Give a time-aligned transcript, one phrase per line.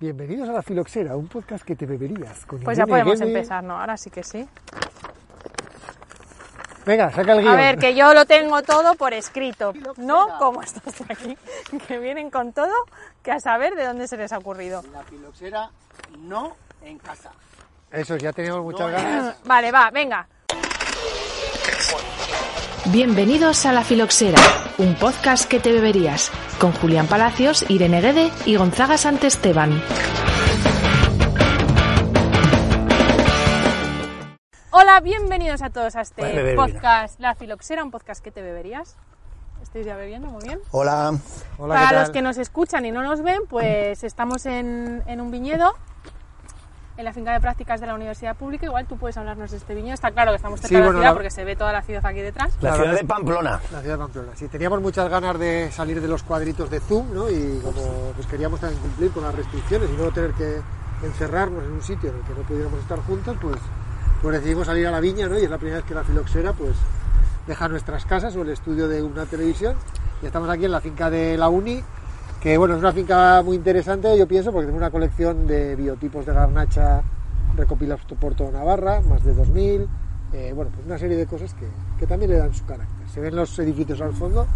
[0.00, 2.46] Bienvenidos a La Filoxera, un podcast que te beberías.
[2.46, 3.80] Con Pues ya Irene podemos empezar, ¿no?
[3.80, 4.48] Ahora sí que sí.
[6.86, 7.52] Venga, saca el guion.
[7.52, 11.36] A ver, que yo lo tengo todo por escrito, no como estos de aquí,
[11.88, 12.72] que vienen con todo,
[13.24, 14.82] que a saber de dónde se les ha ocurrido.
[14.92, 15.70] La filoxera
[16.20, 17.32] no en casa.
[17.90, 19.42] Eso, ya teníamos muchas No, ganas.
[19.44, 20.28] Vale, va, venga.
[22.90, 24.38] Bienvenidos a La Filoxera,
[24.78, 29.82] un podcast que te beberías, con Julián Palacios, Irene Guede y Gonzaga Santesteban.
[34.70, 38.30] Hola, bienvenidos a todos a este Voy a beber podcast La Filoxera, un podcast que
[38.30, 38.96] te beberías.
[39.62, 40.28] ¿Estáis ya bebiendo?
[40.28, 40.60] Muy bien.
[40.70, 41.12] Hola.
[41.58, 45.20] Hola, Para ¿qué los que nos escuchan y no nos ven, pues estamos en, en
[45.20, 45.74] un viñedo,
[46.98, 48.66] en la finca de prácticas de la Universidad Pública.
[48.66, 49.94] Igual tú puedes hablarnos de este viñedo.
[49.94, 51.80] Está claro que estamos cerca Sí, de la ciudad la- porque se ve toda la
[51.82, 52.52] ciudad aquí detrás.
[52.60, 53.50] La La ciudad de Pamplona.
[53.72, 54.28] La ciudad de Pamplona.
[54.34, 57.30] Sí, teníamos muchas ganas de salir de los cuadritos de Zoom, ¿no?
[57.30, 60.60] Y como pues queríamos también cumplir con las restricciones y no tener que
[61.04, 63.56] encerrarnos en un sitio en el que no pudiéramos estar juntos, pues,
[64.20, 65.38] pues decidimos salir a la viña, ¿no?
[65.38, 66.74] Y es la primera vez que la filoxera, pues,
[67.46, 69.76] deja nuestras casas o el estudio de una televisión.
[70.20, 71.80] Y estamos aquí en la finca de la Uni,
[72.40, 76.24] que bueno, es una finca muy interesante, yo pienso, porque tiene una colección de biotipos
[76.24, 77.02] de garnacha
[77.56, 79.88] recopilados por toda Navarra, más de 2000,
[80.32, 81.66] eh, bueno, pues una serie de cosas que,
[81.98, 83.08] que también le dan su carácter.
[83.08, 84.46] Se ven los edificios al fondo,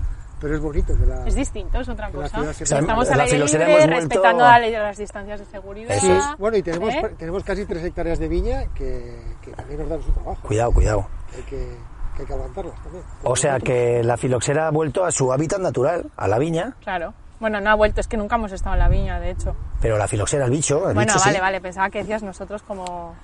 [0.40, 2.40] pero es bonito que la, Es distinto, es otra cosa.
[2.40, 5.96] O sea, Estamos la al aire libre, respetando la ley de las distancias de seguridad.
[5.96, 6.24] Eso es.
[6.38, 7.14] Bueno, y tenemos, ¿Eh?
[7.18, 10.40] tenemos casi tres hectáreas de viña que, que también nos dan su trabajo.
[10.42, 11.06] Cuidado, cuidado.
[11.30, 11.76] que hay que,
[12.16, 13.04] que hay que aguantarlas también.
[13.24, 17.14] O sea que la filoxera ha vuelto a su hábitat natural, a la viña, Claro.
[17.42, 19.56] Bueno, no ha vuelto, es que nunca hemos estado en la viña, de hecho.
[19.80, 21.40] pero la filoxera, el bicho, el bueno, bicho vale, sí.
[21.40, 23.16] vale, pensaba que decías nosotros como...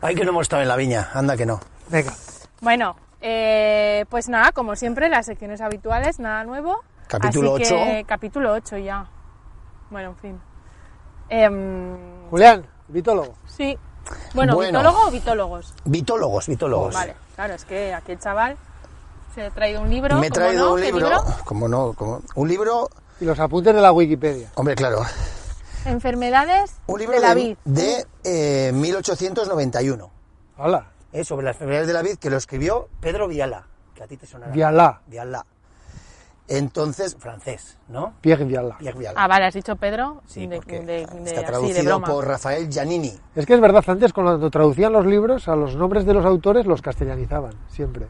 [0.00, 1.58] Ay, que no hemos estado en la viña, anda que no.
[1.90, 2.14] Venga,
[2.60, 6.84] Bueno, eh, pues nada, como siempre, las secciones habituales, nada nuevo.
[7.08, 8.06] Capítulo Así que- 8.
[8.06, 9.04] Capítulo 8 ya.
[9.90, 10.40] Bueno, en fin.
[11.28, 11.96] Em,
[12.30, 13.34] Julián, vitólogo.
[13.46, 13.76] sí.
[14.34, 14.78] Bueno, Bueno.
[14.78, 15.74] ¿vitólogo o vitólogos?
[15.84, 16.94] Vitólogos, vitólogos.
[16.94, 18.56] Vale, claro, es que aquí el chaval
[19.34, 20.14] se ha traído un libro.
[20.18, 20.74] Me he ¿cómo traído no?
[20.74, 21.10] un ¿Qué libro,
[21.44, 22.88] como no, como un libro,
[23.20, 24.50] Y los apuntes de la Wikipedia.
[24.56, 25.02] hombre, claro,
[25.84, 27.56] Enfermedades un libro de la de, vid.
[27.64, 30.10] de, eh, 1891,
[30.58, 34.06] Hola, eh, sobre las enfermedades de la vid, que lo escribió Pedro Viala, que a
[34.06, 34.52] ti te sonará.
[34.52, 35.46] Vialá, Viala.
[36.48, 38.14] Entonces, francés, ¿no?
[38.20, 38.78] Pierre Vialá.
[38.78, 39.20] Pierre Viala.
[39.20, 40.22] Ah, vale, has dicho Pedro.
[40.26, 42.06] Sí, de, porque de- de- está así, de traducido broma.
[42.06, 43.12] por Rafael Giannini.
[43.34, 46.64] Es que es verdad, antes cuando traducían los libros, a los nombres de los autores
[46.66, 48.06] los castellanizaban, siempre.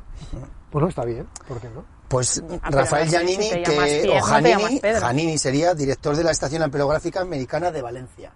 [0.71, 1.85] Bueno, está bien, ¿por qué no?
[2.09, 5.01] Pues Ah, Rafael Giannini, que, o no Pedro.
[5.01, 8.33] Giannini sería director de la Estación Ampelográfica Americana de Valencia.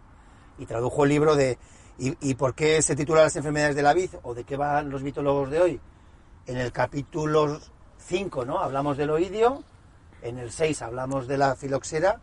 [0.58, 1.58] Y tradujo el libro de...
[1.98, 4.10] ¿Y, y por qué se titula Las enfermedades de la vid?
[4.22, 5.80] ¿O de qué van los mitólogos de hoy?
[6.46, 7.60] En el capítulo
[7.98, 8.58] 5, ¿no?
[8.58, 9.62] Hablamos del oidio.
[10.22, 12.18] En el 6 hablamos de la filoxera.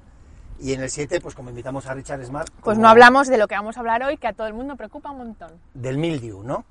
[0.59, 2.49] Y en el 7, pues como invitamos a Richard Smart...
[2.63, 4.75] Pues no hablamos de lo que vamos a hablar hoy, que a todo el mundo
[4.75, 5.51] preocupa un montón.
[5.75, 6.65] del mildiu, ¿no?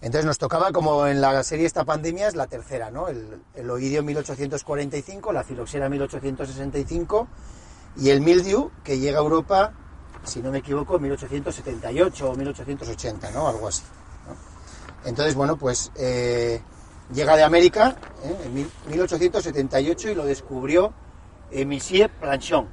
[0.00, 3.08] Entonces nos tocaba, como en la serie esta pandemia, es la tercera, ¿no?
[3.08, 7.28] El, el oidio 1845, la filoxera 1865
[7.98, 9.72] y el mildiu que llega a Europa,
[10.24, 13.48] si no me equivoco, en 1878 o 1880, ¿no?
[13.48, 13.82] Algo así.
[14.28, 15.08] ¿no?
[15.08, 16.60] Entonces, bueno, pues eh,
[17.14, 18.36] llega de América ¿eh?
[18.44, 20.92] en mil- 1878 y lo descubrió
[21.50, 22.68] eh, Monsieur Planchon,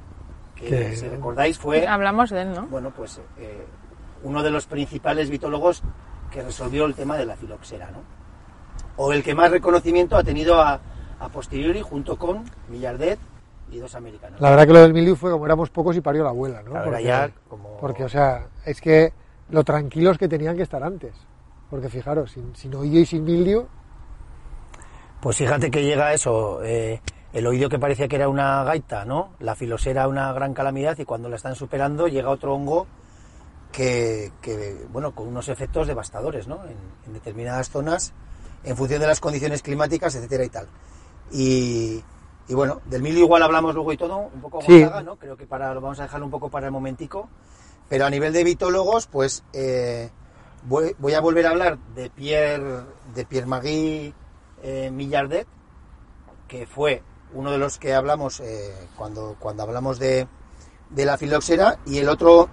[0.56, 2.66] que Que- si recordáis fue Hablamos de él, ¿no?
[2.66, 3.64] bueno, pues eh,
[4.24, 5.82] uno de los principales vitólogos
[6.34, 7.98] que resolvió el tema de la filoxera, ¿no?
[8.96, 10.80] O el que más reconocimiento ha tenido a,
[11.20, 13.20] a posteriori junto con Millardet
[13.70, 14.40] y dos americanos.
[14.40, 16.74] La verdad que lo del milieu fue como éramos pocos y parió la abuela, ¿no?
[17.04, 19.12] Ya como- porque, o sea, es que
[19.50, 21.14] lo tranquilos que tenían que estar antes.
[21.70, 23.66] Porque fijaros, sin, sin oído y sin milieu,
[25.20, 27.00] Pues fíjate que llega eso, eh,
[27.32, 29.30] el oído que parecía que era una gaita, ¿no?
[29.38, 32.86] La filosera una gran calamidad y cuando la están superando llega otro hongo
[33.74, 36.64] que, que, bueno, con unos efectos devastadores, ¿no?
[36.64, 36.76] En,
[37.06, 38.12] en determinadas zonas,
[38.62, 40.68] en función de las condiciones climáticas, etcétera y tal.
[41.32, 42.04] Y,
[42.46, 44.80] y bueno, del milio igual hablamos luego y todo, un poco Sí.
[44.80, 45.16] Gonzaga, ¿no?
[45.16, 47.28] Creo que para, lo vamos a dejarlo un poco para el momentico.
[47.88, 50.08] Pero a nivel de vitólogos, pues eh,
[50.62, 54.14] voy, voy a volver a hablar de Pierre, de Pierre Magui
[54.62, 55.48] eh, Millardet,
[56.46, 57.02] que fue
[57.34, 60.28] uno de los que hablamos eh, cuando, cuando hablamos de,
[60.90, 62.48] de la filoxera, y el otro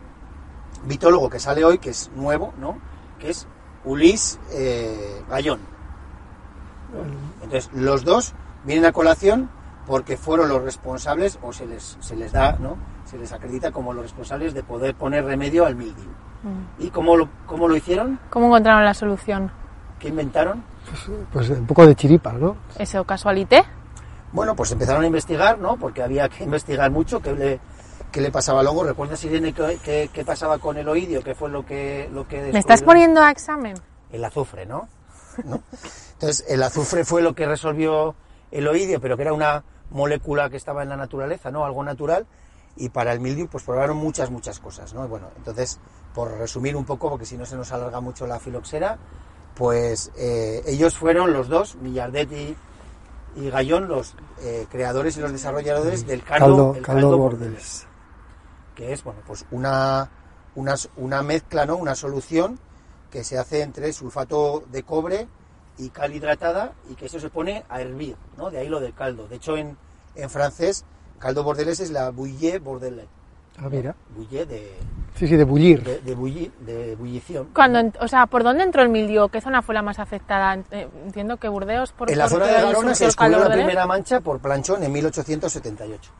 [0.83, 2.79] vitólogo que sale hoy, que es nuevo, ¿no?
[3.19, 3.47] Que es
[3.85, 5.59] Ulis eh, Gallón.
[7.41, 8.33] Entonces, los dos
[8.65, 9.49] vienen a colación
[9.87, 12.77] porque fueron los responsables, o se les, se les da, ¿no?
[13.05, 16.09] Se les acredita como los responsables de poder poner remedio al mildiu.
[16.79, 18.19] ¿Y cómo lo, cómo lo hicieron?
[18.29, 19.51] ¿Cómo encontraron la solución?
[19.99, 20.63] ¿Qué inventaron?
[21.31, 22.55] pues un poco de chiripa, ¿no?
[22.77, 23.63] ¿Ese casualité?
[24.33, 25.77] Bueno, pues empezaron a investigar, ¿no?
[25.77, 27.59] Porque había que investigar mucho, qué le,
[28.11, 28.83] qué le pasaba al hongo.
[28.83, 31.23] ¿Recuerdas, Irene, qué, qué, qué pasaba con el oidio?
[31.23, 33.75] ¿Qué fue lo que, lo que ¿Me estás poniendo a examen?
[34.11, 34.87] el azufre, ¿no?
[35.45, 35.61] ¿No?
[36.13, 38.15] Entonces, el azufre fue lo que resolvió
[38.51, 41.65] el oidio, pero que era una molécula que estaba en la naturaleza, ¿no?
[41.65, 42.27] Algo natural.
[42.75, 45.07] Y para el mildiu, pues probaron muchas, muchas cosas, ¿no?
[45.07, 45.79] Bueno, entonces,
[46.13, 48.97] por resumir un poco, porque si no se nos alarga mucho la filoxera,
[49.55, 52.55] pues eh, ellos fueron los dos, Millardet y,
[53.35, 57.87] y Gallón, los eh, creadores y los desarrolladores del caldo, Caldo, el caldo bordeles.
[58.75, 60.09] Que es bueno pues una,
[60.55, 61.75] una, una mezcla, ¿no?
[61.77, 62.59] una solución
[63.09, 65.27] que se hace entre sulfato de cobre
[65.77, 68.49] y cal hidratada y que eso se pone a hervir, ¿no?
[68.49, 69.27] de ahí lo del caldo.
[69.27, 69.77] De hecho, en,
[70.15, 70.85] en francés,
[71.19, 73.07] caldo bordelés es la bouillée bordelais.
[73.57, 73.93] Ah, mira.
[74.15, 74.71] Bouillée de,
[75.15, 75.83] Sí, sí, de bullir.
[75.83, 77.49] de, de, bulli- de bullición.
[77.53, 79.27] Cuando, o sea, ¿por dónde entró el mildio?
[79.27, 80.57] ¿Qué zona fue la más afectada?
[80.71, 84.21] Eh, Entiendo que Burdeos por En la zona de Garona se descubrió la primera mancha
[84.21, 86.11] por planchón en 1878.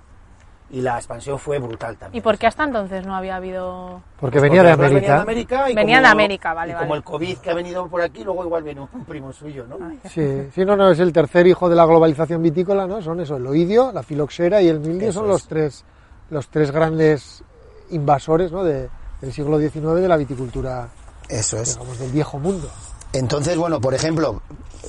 [0.74, 2.18] Y la expansión fue brutal también.
[2.20, 4.02] ¿Y por qué hasta entonces no había habido...?
[4.20, 4.96] Porque venía de América.
[5.00, 6.86] Venía de América y Venía como- de América, vale, y vale.
[6.86, 9.78] como el COVID que ha venido por aquí, luego igual viene un primo suyo, ¿no?
[10.10, 13.02] Sí, sí, no, no, es el tercer hijo de la globalización vitícola, ¿no?
[13.02, 15.84] Son eso, el oidio, la filoxera y el mildio Eso son los tres,
[16.30, 17.44] los tres grandes
[17.90, 18.64] invasores, ¿no?
[18.64, 18.90] De,
[19.20, 20.88] del siglo XIX de la viticultura,
[21.28, 21.74] Eso es.
[21.76, 22.70] digamos, del viejo mundo.
[23.14, 24.42] Entonces, bueno, por ejemplo,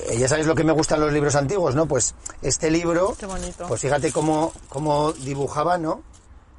[0.09, 1.85] eh, ya sabéis lo que me gustan los libros antiguos, ¿no?
[1.87, 3.65] Pues este libro, Qué bonito.
[3.67, 6.01] pues fíjate cómo, cómo dibujaba, ¿no?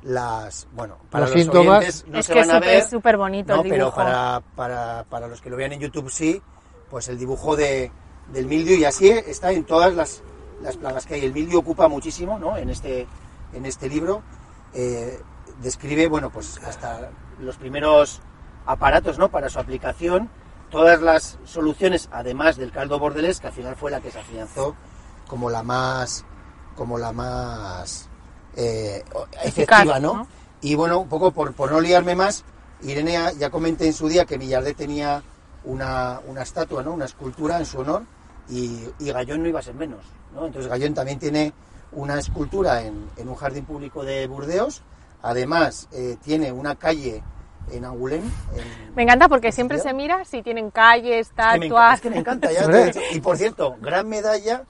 [0.02, 1.78] Las, bueno, para Los los, síntomas.
[1.78, 3.94] oyentes no es se que van es a ver, es súper bonito no, el pero
[3.94, 6.43] para, para, para los que lo vean en YouTube sí,
[6.90, 7.90] pues el dibujo de,
[8.31, 10.22] del mildio y así está en todas las,
[10.62, 11.25] las plagas que hay.
[11.25, 12.58] El mildio ocupa muchísimo, ¿no?
[12.58, 13.06] En este,
[13.55, 14.22] en este libro
[14.75, 15.19] eh,
[15.62, 17.10] describe, bueno, pues hasta
[17.40, 18.20] los primeros
[18.67, 19.31] aparatos, ¿no?
[19.31, 20.28] Para su aplicación,
[20.74, 24.74] todas las soluciones, además del caldo bordelés, que al final fue la que se afianzó
[25.28, 26.24] como la más,
[26.74, 28.08] como la más
[28.56, 29.04] eh,
[29.44, 30.14] Eficaz, efectiva, ¿no?
[30.14, 30.28] ¿no?
[30.60, 32.42] Y bueno, un poco por, por no liarme más,
[32.82, 35.22] Irene ya- comenté en su día que Millardet tenía
[35.64, 36.92] una, una estatua, ¿no?
[36.92, 38.02] Una escultura en su honor
[38.48, 40.04] y, y Gallón no iba a ser menos,
[40.34, 40.46] ¿no?
[40.46, 41.52] Entonces Gallón también tiene
[41.92, 44.82] una escultura en, en un jardín público de Burdeos,
[45.22, 47.22] además eh, tiene una calle
[47.72, 48.25] en Angoulême.
[48.56, 51.94] en- Me encanta porque siempre se mira si tienen calles, estatuas...
[51.96, 52.50] es que me encanta.
[52.52, 53.00] ya te he dicho.
[53.12, 54.62] y por cierto, gran medalla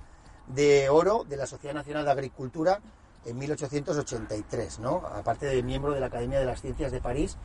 [0.46, 2.80] de oro de la Sociedad Nacional de Agricultura
[3.24, 5.02] en 1883, ¿no?
[5.14, 7.36] Aparte de miembro de la Academia de las Ciencias de París,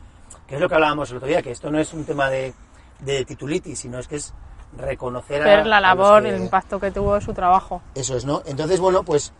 [0.46, 2.52] que es lo que hablábamos el otro día, que esto no es un tema de,
[3.00, 4.34] de titulitis, sino es que es
[4.76, 7.82] reconocer a, ver la a los labor, que- el impacto que tuvo su trabajo.
[7.94, 8.42] Eso es, ¿no?
[8.46, 9.32] Entonces, bueno, pues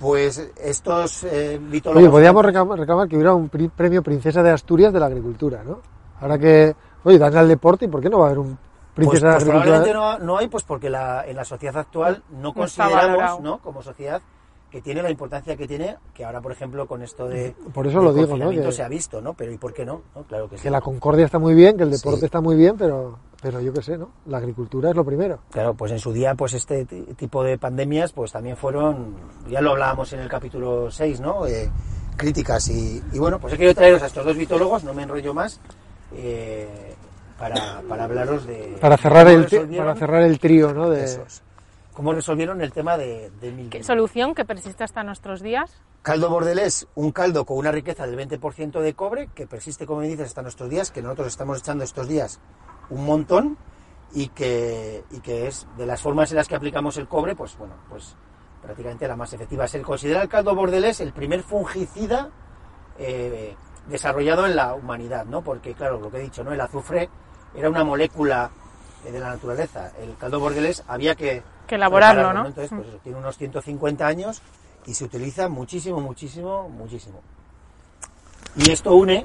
[0.00, 2.02] pues estos eh, vitólogos...
[2.02, 5.80] Oye, podríamos reclamar, reclamar que hubiera un premio Princesa de Asturias de la Agricultura, ¿no?
[6.20, 6.74] Ahora que,
[7.04, 8.58] oye, dan al deporte, ¿y por qué no va a haber un
[8.94, 10.18] Pues, Princesa pues de la probablemente Agricultura?
[10.18, 13.40] no, no hay, pues porque la, en la sociedad actual no, No consideramos.
[13.40, 13.58] ¿no?
[13.58, 14.22] Como sociedad,
[14.70, 18.00] que tiene la importancia que tiene, que ahora, por ejemplo, con esto de Por eso
[18.00, 18.50] lo digo, ¿no?
[18.50, 19.34] Que- se ha visto, ¿no?
[19.34, 20.02] Pero ¿y por qué no?
[20.14, 20.22] ¿No?
[20.22, 20.62] Claro que sí.
[20.62, 22.24] Que la concordia está muy bien, que el deporte Sí.
[22.26, 24.10] está muy bien, pero, pero yo qué sé, ¿no?
[24.26, 25.40] La agricultura es lo primero.
[25.50, 29.16] Claro, pues en su día, pues este ti- tipo de pandemias, pues también fueron,
[29.48, 31.46] ya lo hablábamos en el capítulo 6, ¿no?
[31.48, 31.68] Eh,
[32.16, 35.34] críticas y, y bueno, pues he querido traeros a estos dos vitólogos, no me enrollo
[35.34, 35.58] más,
[36.14, 36.94] eh,
[37.38, 38.76] para, para hablaros de...
[38.80, 39.46] Para cerrar el,
[39.76, 40.90] para cerrar el trío, ¿no?
[40.90, 41.06] De.
[42.00, 43.68] Cómo resolvieron el tema de, de.
[43.68, 45.82] ¿Qué solución que persiste hasta nuestros días?
[46.00, 50.08] Caldo bordelés, un caldo con una riqueza del 20% de cobre, que persiste, como me
[50.08, 52.40] dices, hasta nuestros días, que nosotros estamos echando estos días
[52.88, 53.58] un montón
[54.14, 57.54] y que, y que es de las formas en las que aplicamos el cobre, pues
[57.58, 58.16] bueno, pues
[58.62, 59.68] prácticamente la más efectiva.
[59.68, 62.30] Se considera el caldo bordelés el primer fungicida
[62.98, 63.54] eh,
[63.88, 65.44] desarrollado en la humanidad, ¿no?
[65.44, 66.54] Porque, claro, lo que he dicho, ¿no?
[66.54, 67.10] El azufre
[67.54, 68.50] era una molécula
[69.04, 69.90] de la naturaleza.
[70.00, 71.42] El caldo bordelés había que...
[71.66, 72.48] Que elaborarlo, prepararlo, ¿no?
[72.48, 74.42] Entonces, pues eso, tiene unos 150 años
[74.86, 77.20] y se utiliza muchísimo, muchísimo, muchísimo.
[78.56, 79.24] Y esto une,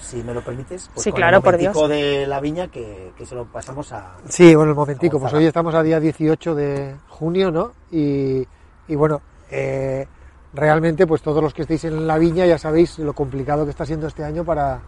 [0.00, 3.12] si me lo permites, pues Sí, con claro, el por momentico de la viña que,
[3.16, 4.14] que se lo pasamos a...
[4.28, 7.72] Sí, bueno, el momentico, pues hoy estamos a día 18 de junio, ¿no?
[7.92, 8.46] Y,
[8.88, 10.06] y bueno, eh,
[10.54, 13.84] realmente pues todos los que estéis en la viña ya sabéis lo complicado que está
[13.84, 14.80] siendo este año para,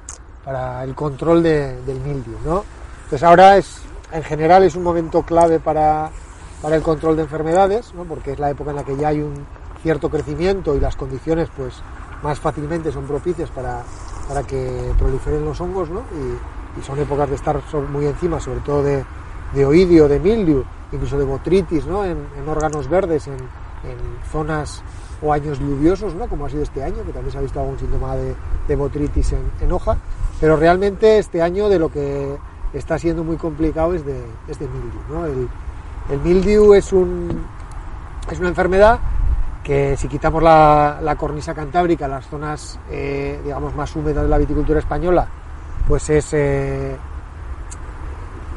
[0.44, 2.64] para el control de- del mildio, ¿no?
[3.04, 3.82] Entonces ahora es,
[4.16, 6.10] en general es un momento clave para,
[6.62, 8.04] para el control de enfermedades, ¿no?
[8.04, 9.46] Porque es la época en la que ya hay un
[9.82, 11.74] cierto crecimiento y las condiciones pues
[12.22, 13.82] más fácilmente son propicias para,
[14.26, 16.00] para que proliferen los hongos, ¿no?
[16.00, 17.58] Y, son épocas de estar
[17.90, 19.02] muy encima, sobre todo de,
[19.54, 22.04] de oidio, de mildiu, incluso de botritis, ¿no?
[22.04, 24.82] En, en órganos verdes, en, en zonas
[25.22, 26.28] o años lluviosos, ¿no?
[26.28, 28.34] Como ha sido este año, que también se ha visto algún síntoma de,
[28.68, 29.96] de botritis en, en hoja,
[30.38, 32.36] pero realmente este año de lo que
[32.76, 35.26] está siendo muy complicado es de, es de mildiu, ¿no?
[35.26, 35.48] El,
[36.10, 37.44] el mildiu es, un,
[38.30, 38.98] es una enfermedad
[39.62, 44.38] que si quitamos la, la cornisa cantábrica, las zonas, eh, digamos, más húmedas de la
[44.38, 45.26] viticultura española,
[45.88, 46.96] pues es eh,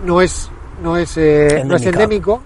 [0.05, 0.51] no es
[0.83, 2.41] no es, eh, no es endémico,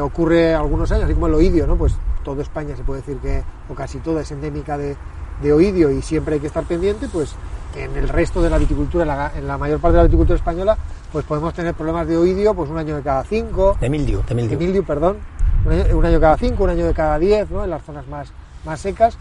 [0.00, 1.76] ocurre algunos años, así como el oidio, ¿no?
[1.76, 4.96] Pues toda España se puede decir que, o casi toda es endémica de,
[5.42, 7.36] de oidio y siempre hay que estar pendiente, pues
[7.76, 10.36] en el resto de la viticultura, en la, en la mayor parte de la viticultura
[10.36, 10.76] española,
[11.12, 14.26] pues podemos tener problemas de oidio pues un año de cada cinco, De mildiu, de
[14.28, 14.58] de mildiu.
[14.58, 15.18] mildiu, perdón,
[15.64, 17.64] un año, un año cada cinco, un año de cada diez, ¿no?
[17.64, 18.32] en las zonas más,
[18.64, 19.18] más secas,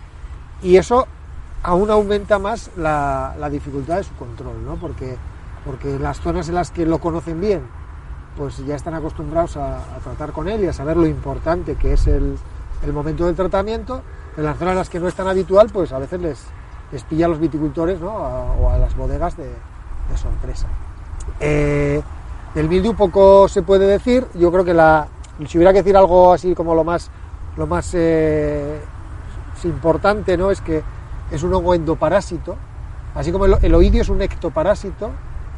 [0.62, 1.08] y eso
[1.64, 4.76] aún aumenta más la, la dificultad de su control, ¿no?
[4.76, 5.18] porque,
[5.66, 7.62] porque las zonas en las que lo conocen bien,
[8.38, 11.94] pues ya están acostumbrados a, a tratar con él y a saber lo importante que
[11.94, 12.38] es el,
[12.84, 14.02] el momento del tratamiento,
[14.38, 16.44] en las zonas en las que no es tan habitual, pues a veces les,
[16.92, 18.10] les pilla a los viticultores ¿no?
[18.12, 20.68] A- o a las bodegas de, de sorpresa.
[21.40, 22.02] Eh,
[22.54, 24.26] del mildiu poco se puede decir.
[24.36, 25.08] Yo creo que la,
[25.48, 27.10] si hubiera que decir algo así como lo más,
[27.58, 28.80] lo más eh,
[29.64, 30.52] importante, ¿no?
[30.52, 30.84] Es que
[31.32, 32.56] es un hongo endoparásito.
[33.16, 35.10] Así como el, el oidio es un ectoparásito,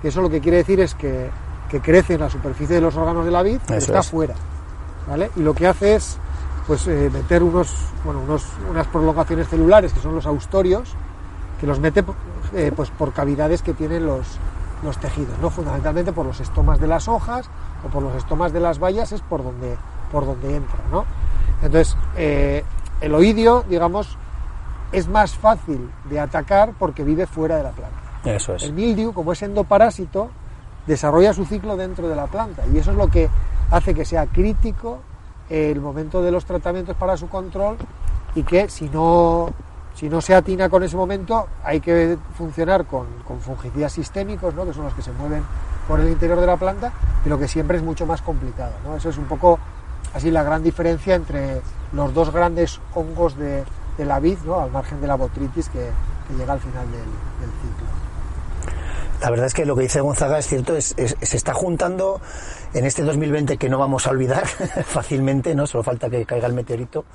[0.02, 1.30] que eso lo que quiere decir es que,
[1.70, 4.10] que crece en la superficie de los órganos de la vid, Eso está es.
[4.10, 4.36] fuera.
[5.08, 5.32] ¿vale?
[5.36, 6.18] Y lo que hace es
[6.68, 10.96] pues eh, meter unos, bueno, unos, unas prolongaciones celulares que son los austorios,
[11.60, 12.04] que los mete
[12.54, 14.38] eh, pues por cavidades que tienen los,
[14.84, 15.50] los tejidos, ¿no?
[15.50, 17.50] fundamentalmente por los estomas de las hojas
[17.86, 19.76] o por los estomas de las bayas es por donde,
[20.12, 20.80] por donde entra.
[20.92, 21.06] ¿no?
[21.62, 22.64] Entonces, eh,
[23.02, 24.18] el oidio, digamos,
[24.92, 27.98] es más fácil de atacar porque vive fuera de la planta.
[28.24, 28.64] Eso es.
[28.64, 30.30] El mildiu, como es endoparásito,
[30.86, 33.30] desarrolla su ciclo dentro de la planta y eso es lo que
[33.72, 35.00] hace que sea crítico
[35.50, 37.78] el momento de los tratamientos para su control
[38.36, 39.50] y que si no,
[39.98, 44.64] si no se atina con ese momento hay que funcionar con, con fungicidas sistémicos, ¿no?
[44.66, 45.44] que son los que se mueven
[45.88, 46.92] por el interior de la planta,
[47.24, 48.74] pero que siempre es mucho más complicado.
[48.86, 48.96] ¿no?
[48.96, 49.58] Eso es un poco
[50.14, 51.62] así la gran diferencia entre
[51.94, 53.64] los dos grandes hongos de,
[53.98, 54.60] de la vid, ¿no?
[54.60, 55.90] al margen de la botritis que,
[56.28, 57.88] que llega al final del, del ciclo.
[59.22, 62.22] La verdad es que lo que dice Gonzaga es cierto, es, es- se está juntando
[62.76, 64.46] en este 2020 que no vamos a olvidar
[64.86, 65.66] fácilmente, ¿no?
[65.66, 67.06] Solo falta que caiga el meteorito.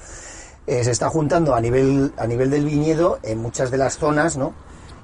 [0.66, 4.36] Eh, se está juntando a nivel, a nivel del viñedo en muchas de las zonas,
[4.36, 4.52] ¿no?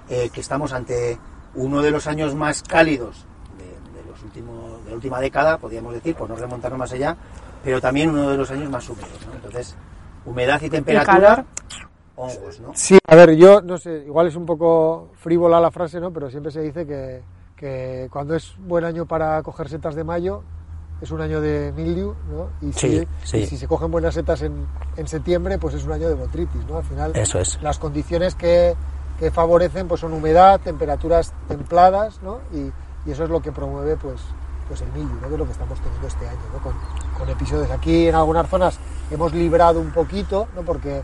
[0.08, 1.18] Eh, que estamos ante
[1.54, 3.26] uno de los años más cálidos
[3.58, 7.16] de, de los últimos, de la última década, podríamos decir, por no remontarnos más allá,
[7.64, 9.34] pero también uno de los años más húmedos, ¿no?
[9.34, 9.76] Entonces,
[10.24, 11.44] humedad y temperatura, calor.
[12.16, 12.70] hongos, ¿no?
[12.74, 16.12] Sí, a ver, yo no sé, igual es un poco frívola la frase, ¿no?
[16.12, 17.22] Pero siempre se dice que,
[17.56, 20.42] que cuando es buen año para coger setas de mayo,
[21.00, 22.48] es un año de mildiu, ¿no?
[22.66, 23.36] Y si, Sí, sí.
[23.38, 26.64] y si se cogen buenas setas en, en septiembre, pues es un año de botritis,
[26.68, 26.78] ¿no?
[26.78, 27.60] Al final, Eso es.
[27.62, 28.74] las condiciones que,
[29.18, 32.38] que favorecen pues son humedad, temperaturas templadas, ¿no?
[32.52, 32.72] Y,
[33.08, 34.20] y eso es lo que promueve, pues,
[34.66, 35.28] pues el mildiu, ¿no?
[35.28, 36.58] Que es lo que estamos teniendo este año, ¿no?
[36.62, 36.72] Con,
[37.18, 37.70] con episodios.
[37.70, 38.78] Aquí en algunas zonas
[39.10, 40.62] hemos librado un poquito, ¿no?
[40.62, 41.02] Porque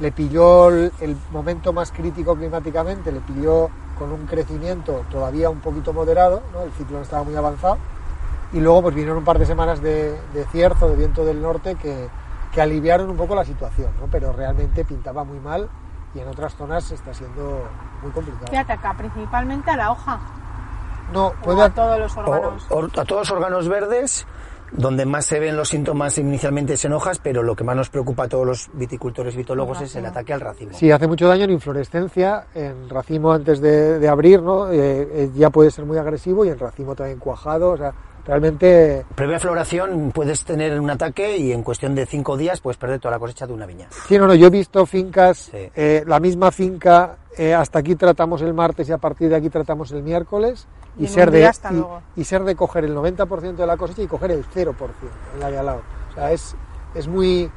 [0.00, 5.60] le pilló el, el momento más crítico climáticamente, le pilló con un crecimiento todavía un
[5.60, 6.60] poquito moderado, ¿no?
[6.64, 7.78] el ciclón estaba muy avanzado,
[8.52, 11.74] y luego pues vinieron un par de semanas de, de cierzo, de viento del norte,
[11.76, 12.08] que,
[12.52, 14.06] que aliviaron un poco la situación, ¿no?
[14.10, 15.68] pero realmente pintaba muy mal
[16.14, 17.64] y en otras zonas está siendo
[18.02, 18.46] muy complicado.
[18.50, 18.94] ¿Qué ataca?
[18.96, 20.18] Principalmente a la hoja.
[21.12, 22.66] No, O puede, a todos los O- órganos.
[22.70, 24.26] or- a todos los órganos verdes,
[24.72, 27.90] donde más se ven los síntomas inicialmente es en hojas, pero lo que más nos
[27.90, 30.72] preocupa a todos los viticultores y vitólogos El es el ataque al racimo.
[30.72, 34.70] Sí, hace mucho daño en inflorescencia, en racimo antes de, de abrir, ¿no?
[34.72, 34.76] Eh,
[35.12, 37.92] eh, ya puede ser muy agresivo y en racimo también cuajado, o sea,
[38.26, 42.98] realmente Previa floración puedes tener un ataque y en cuestión de cinco días puedes perder
[43.00, 43.88] toda la cosecha de una viña.
[44.08, 45.70] Sí, no, no, yo he visto fincas, Sí.
[45.74, 49.48] eh, la misma finca, eh, hasta aquí tratamos el martes y a partir de aquí
[49.50, 50.66] tratamos el miércoles,
[50.98, 52.02] Y y, ser de, y, luego.
[52.16, 54.74] y ser de coger el 90% de la cosecha y coger el 0%
[55.34, 55.82] en la de al lado.
[56.10, 56.56] O sea, es,
[56.94, 57.50] es muy.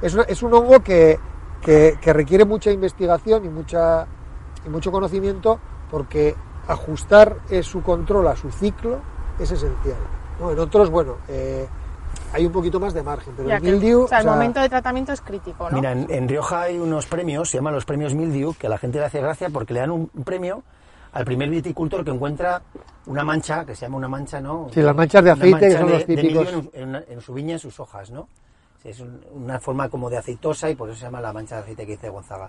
[0.00, 1.18] Es, un- es un hongo que,
[1.60, 4.06] que, que requiere mucha investigación y, mucha,
[4.64, 5.58] y mucho conocimiento
[5.90, 6.34] porque
[6.66, 9.00] ajustar eh, su control a su ciclo
[9.38, 9.96] es esencial.
[10.40, 10.50] ¿no?
[10.52, 11.66] En otros, bueno, eh,
[12.32, 14.02] hay un poquito más de margen, pero Ya el que- mildiu.
[14.04, 15.76] o sea, el o sea, momento de tratamiento es crítico, ¿no?
[15.76, 18.78] Mira, en, en Rioja hay unos premios, se llaman los premios Mildiu, que a la
[18.78, 20.62] gente le hace gracia porque le dan un premio
[21.12, 22.60] al primer viticultor que encuentra
[23.06, 24.68] una mancha, que se llama una mancha, ¿no?
[24.72, 26.48] Sí, las manchas de aceite, que son de- los típicos.
[26.74, 28.28] en, en- en su viña, en sus hojas, ¿no?
[28.84, 31.62] Es un- una forma como de aceitosa y por eso se llama la mancha de
[31.62, 32.48] aceite que dice Gonzaga.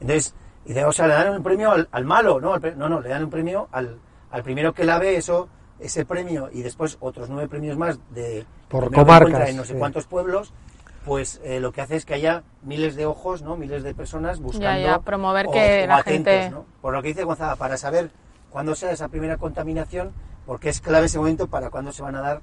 [0.00, 0.34] Entonces,
[0.64, 2.52] dice, o sea, le dan un premio al, al malo, ¿no?
[2.54, 3.98] Al no, no, le dan un premio al,
[4.30, 5.48] al primero que la ve eso,
[5.80, 9.78] ese premio y después otros nueve premios más de Por comarcas, en no sé sí.
[9.78, 10.52] cuántos pueblos,
[11.04, 13.56] pues eh, lo que hace es que haya miles de ojos, ¿no?
[13.56, 16.66] Miles de personas buscando ya, promover que la gente- ¿no?
[16.82, 18.10] Por lo que dice Gonzaga, para saber
[18.50, 20.12] cuándo sea esa primera contaminación,
[20.46, 22.40] porque es clave ese momento para cuándo se van a dar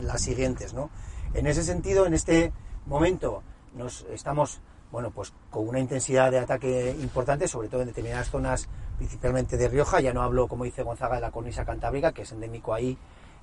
[0.00, 0.90] las siguientes, ¿no?
[1.34, 2.52] En ese sentido, en este
[2.86, 3.42] momento,
[3.74, 4.60] nos estamos
[4.92, 9.68] bueno, pues con una intensidad de ataque importante, sobre todo en determinadas zonas, principalmente de
[9.68, 10.00] Rioja.
[10.00, 12.96] Ya no hablo, como dice Gonzaga, de la cornisa cantábrica, que es endémico ahí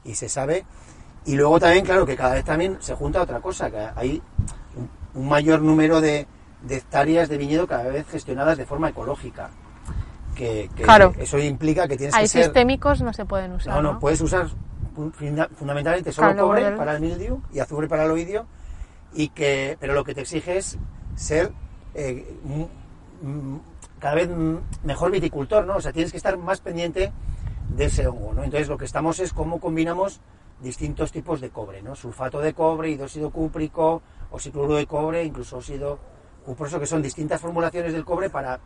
[0.03, 0.65] y se sabe.
[1.25, 4.21] Y luego también, claro, que cada vez también se junta otra cosa, que hay
[4.75, 4.89] un,
[5.21, 6.27] un mayor número de,
[6.63, 9.49] de hectáreas de viñedo cada vez gestionadas de forma ecológica.
[10.35, 11.13] Que, que Claro.
[11.19, 12.43] eso implica que tienes Hay que ser...
[12.45, 13.75] sistémicos no se pueden usar.
[13.75, 13.99] No, no, ¿no?
[13.99, 14.47] puedes usar
[14.95, 18.47] fun- funda- fundamentalmente solo Claro, cobre para el mildiu y azufre para el oidio,
[19.13, 20.77] y que, pero lo que te exige es
[21.15, 21.51] ser
[21.93, 22.37] eh,
[23.99, 24.29] cada vez
[24.83, 25.77] mejor viticultor, ¿no?
[25.77, 27.11] O sea, tienes que estar más pendiente
[27.69, 28.43] de ese hongo, ¿no?
[28.43, 30.19] Entonces lo que estamos es cómo combinamos
[30.61, 31.95] distintos tipos de cobre, ¿no?
[31.95, 34.01] Sulfato de cobre, hidróxido cúprico,
[34.31, 35.99] oxicloruro de cobre, incluso óxido
[36.45, 38.59] cuproso, que son distintas formulaciones del cobre para,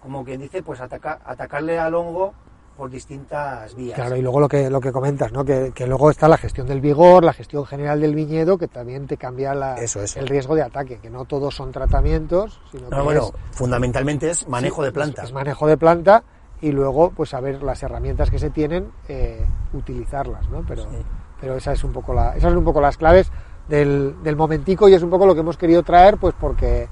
[0.00, 2.34] como quien dice, pues ataca- atacarle al hongo
[2.76, 3.94] por distintas vías.
[3.94, 5.44] Claro, y luego lo que, lo que comentas, ¿no?
[5.44, 9.06] Que, que luego está la gestión del vigor, la gestión general del viñedo, que también
[9.06, 10.18] te cambia la- Eso, eso.
[10.18, 14.30] el riesgo de ataque, que no todos son tratamientos, sino No, que bueno, es, fundamentalmente
[14.30, 15.22] es manejo sí, de planta.
[15.22, 16.24] Es, es manejo de planta
[16.60, 20.64] y luego, pues saber las herramientas que se tienen, eh, utilizarlas, ¿no?
[20.66, 20.98] Pero, Sí.
[21.40, 23.30] pero esa es un poco la, esas son un poco las claves
[23.68, 26.88] del, del momentico y es un poco lo que hemos querido traer, pues porque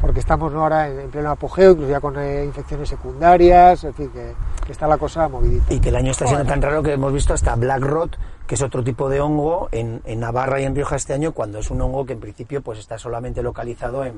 [0.00, 0.62] porque estamos ¿no?
[0.62, 4.32] ahora en, en pleno apogeo, incluso ya con eh, infecciones secundarias, en fin, que,
[4.64, 5.72] que está la cosa movidita.
[5.72, 8.54] Y que el año está siendo tan raro que hemos visto hasta Black Rot, que
[8.54, 11.70] es otro tipo de hongo en, en Navarra y en Rioja este año, cuando es
[11.70, 14.14] un hongo que en principio pues está solamente localizado en,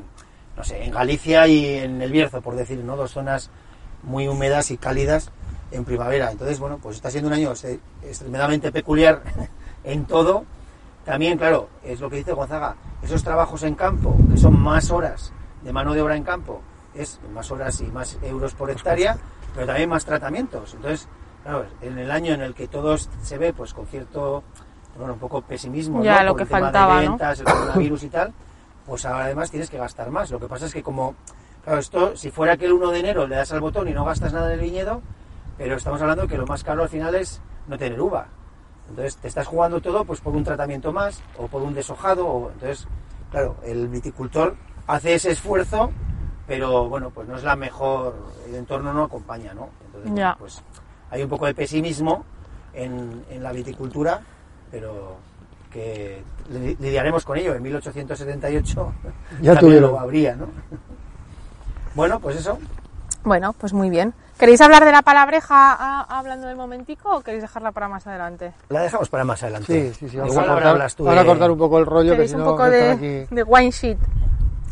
[0.56, 2.96] no sé, en Galicia y en el Bierzo, por decir, ¿no?
[2.96, 3.50] Dos zonas
[4.04, 5.30] muy húmedas y cálidas
[5.72, 6.30] en primavera.
[6.30, 9.22] Entonces, bueno, pues está siendo un año este, extremadamente peculiar
[9.84, 10.44] en todo.
[11.04, 15.32] También, claro, es lo que dice Gonzaga, esos trabajos en campo, que son más horas
[15.62, 16.60] de mano de obra en campo,
[16.94, 19.16] es más horas y más euros por hectárea,
[19.54, 20.74] pero también más tratamientos.
[20.74, 21.08] Entonces,
[21.42, 24.42] claro, en el año en el que todo se ve pues con cierto,
[24.96, 26.24] bueno, un poco pesimismo, Ya, ¿no?
[26.26, 27.10] lo Por que el tema faltaba, de ¿no?
[27.12, 28.32] ventas, el coronavirus y tal,
[28.86, 30.30] pues ahora además tienes que gastar más.
[30.30, 31.14] Lo que pasa es que como,
[31.64, 34.04] claro, esto, si fuera que el 1 de enero le das al botón y no
[34.04, 35.00] gastas nada en el viñedo,
[35.56, 38.26] pero estamos hablando que lo más caro al final es no tener uva.
[38.88, 42.26] Entonces te estás jugando todo pues por un tratamiento más o por un deshojado.
[42.26, 42.88] O, entonces,
[43.30, 44.56] claro, el viticultor
[44.92, 45.90] hace ese esfuerzo,
[46.46, 48.14] pero bueno, pues no es la mejor,
[48.48, 49.68] el entorno no acompaña, ¿no?
[49.86, 50.36] Entonces, Ya.
[50.38, 50.62] pues
[51.10, 52.24] hay un poco de pesimismo
[52.74, 54.20] en, en la viticultura,
[54.70, 55.16] pero
[55.70, 57.54] que li- lidiaremos con ello.
[57.54, 58.92] En 1878
[59.40, 59.90] Ya también tuvieron.
[59.92, 60.46] lo habría, ¿no?
[61.94, 62.58] Bueno, pues eso.
[63.24, 64.12] Bueno, pues muy bien.
[64.38, 68.52] ¿Queréis hablar de la palabreja ah, hablando del momentico o queréis dejarla para más adelante?
[68.70, 69.92] La dejamos para más adelante.
[69.92, 70.16] Sí, sí, sí.
[70.16, 72.10] Vamos, Igual a ahora cortar, hablas tú vamos a de- cortar un poco el rollo,
[72.10, 73.98] que ¿Queréis si un no, poco de, de wine sheet?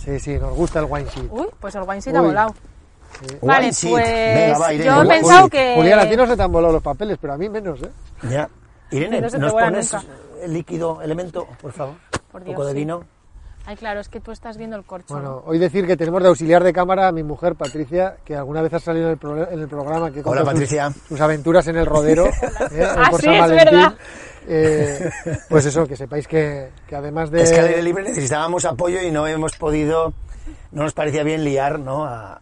[0.05, 1.29] Sí, sí, nos gusta el wine sheet.
[1.31, 2.55] Uy, pues el wine sheet ha volado.
[3.21, 3.37] Sí.
[3.43, 3.91] Vale, Wine sheet.
[3.91, 5.75] pues Venga, va, Irene, yo he pensado que...
[5.77, 7.91] Julián, a ti no se te han volado los papeles, pero a mí menos, ¿eh?
[8.31, 8.49] Ya.
[8.93, 10.07] Irene, No ¿nos pones nunca.
[10.43, 11.95] el líquido elemento, por favor?
[12.33, 12.79] Por un poco de sí.
[13.66, 15.14] Ay, claro, es que tú estás viendo el corcho.
[15.14, 15.20] ¿no?
[15.20, 18.62] Bueno, hoy decir que tenemos de auxiliar de cámara a mi mujer, Patricia, que alguna
[18.62, 20.90] vez ha salido en el, pro- en el programa que Hola, sus- Patricia.
[21.09, 22.27] Sus, aventuras en el rodero.
[22.73, 22.87] ¿eh?
[22.96, 23.70] Ah, por sí, San es Valentín.
[23.79, 23.94] verdad.
[24.49, 25.11] Eh,
[25.49, 27.42] pues eso, que sepáis que, que además de...
[27.42, 30.14] Es que al aire libre necesitábamos apoyo y no hemos podido,
[30.73, 32.05] no nos parecía bien liar, ¿no?
[32.05, 32.40] A,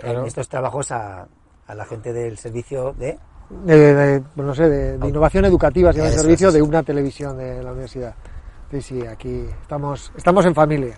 [0.00, 0.20] Claro.
[0.20, 1.26] En estos trabajos a,
[1.66, 3.18] a la gente del servicio de...
[3.50, 7.36] de, de- no sé, de, de innovación educativa, se llama el servicio de una televisión
[7.36, 8.14] de la universidad.
[8.70, 10.96] Sí, sí, aquí estamos, estamos en familia.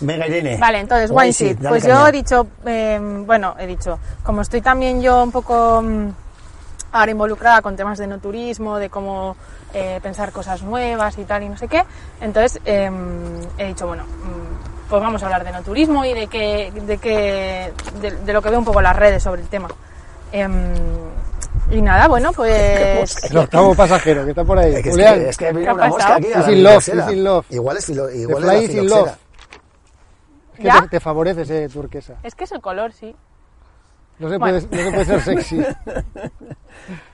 [0.00, 0.58] Venga, Irene.
[0.58, 1.94] Vale, entonces, Wine dale Pues caña.
[1.94, 6.08] yo he dicho, eh, bueno, he dicho, como estoy también yo un poco mm,
[6.92, 9.36] ahora involucrada con temas de no turismo, de cómo
[9.72, 11.82] eh, pensar cosas nuevas y tal y no sé qué,
[12.20, 12.90] entonces eh,
[13.56, 16.98] he dicho, bueno, mm, pues vamos a hablar de no turismo y de que, de
[16.98, 19.68] que, de, de lo que veo un poco las redes sobre el tema.
[21.70, 24.74] Y nada, bueno, pues El octavo pasajero que está por ahí.
[24.76, 26.26] Es que, es Julián, que, es que ¿Qué viene ha una mosca aquí.
[26.28, 27.04] Is in love, filoxera.
[27.06, 27.46] is in love.
[27.50, 29.08] Igual es, filo, The igual es la love.
[30.54, 30.80] es que ¿Ya?
[30.82, 32.14] te, te favorece ese turquesa.
[32.22, 33.14] es que es el color, sí.
[34.18, 34.58] No se, Bueno.
[34.66, 35.56] puede, no se puede ser sexy.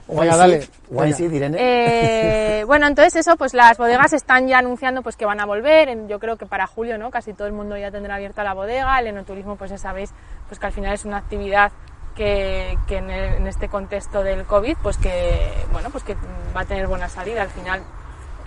[0.09, 0.69] Venga, dale.
[0.91, 1.57] Venga.
[1.59, 5.89] Eh, bueno, entonces eso, pues las bodegas están ya anunciando pues que van a volver.
[5.89, 7.11] En- Yo creo que para julio, ¿no?
[7.11, 8.99] Casi todo el mundo ya tendrá abierta la bodega.
[9.01, 10.11] El enoturismo, pues ya sabéis,
[10.49, 11.73] pues que al final es una actividad
[12.15, 16.17] que, que en, el- en este contexto del COVID, pues que, bueno, pues que
[16.57, 17.43] va a tener buena salida.
[17.43, 17.81] Al final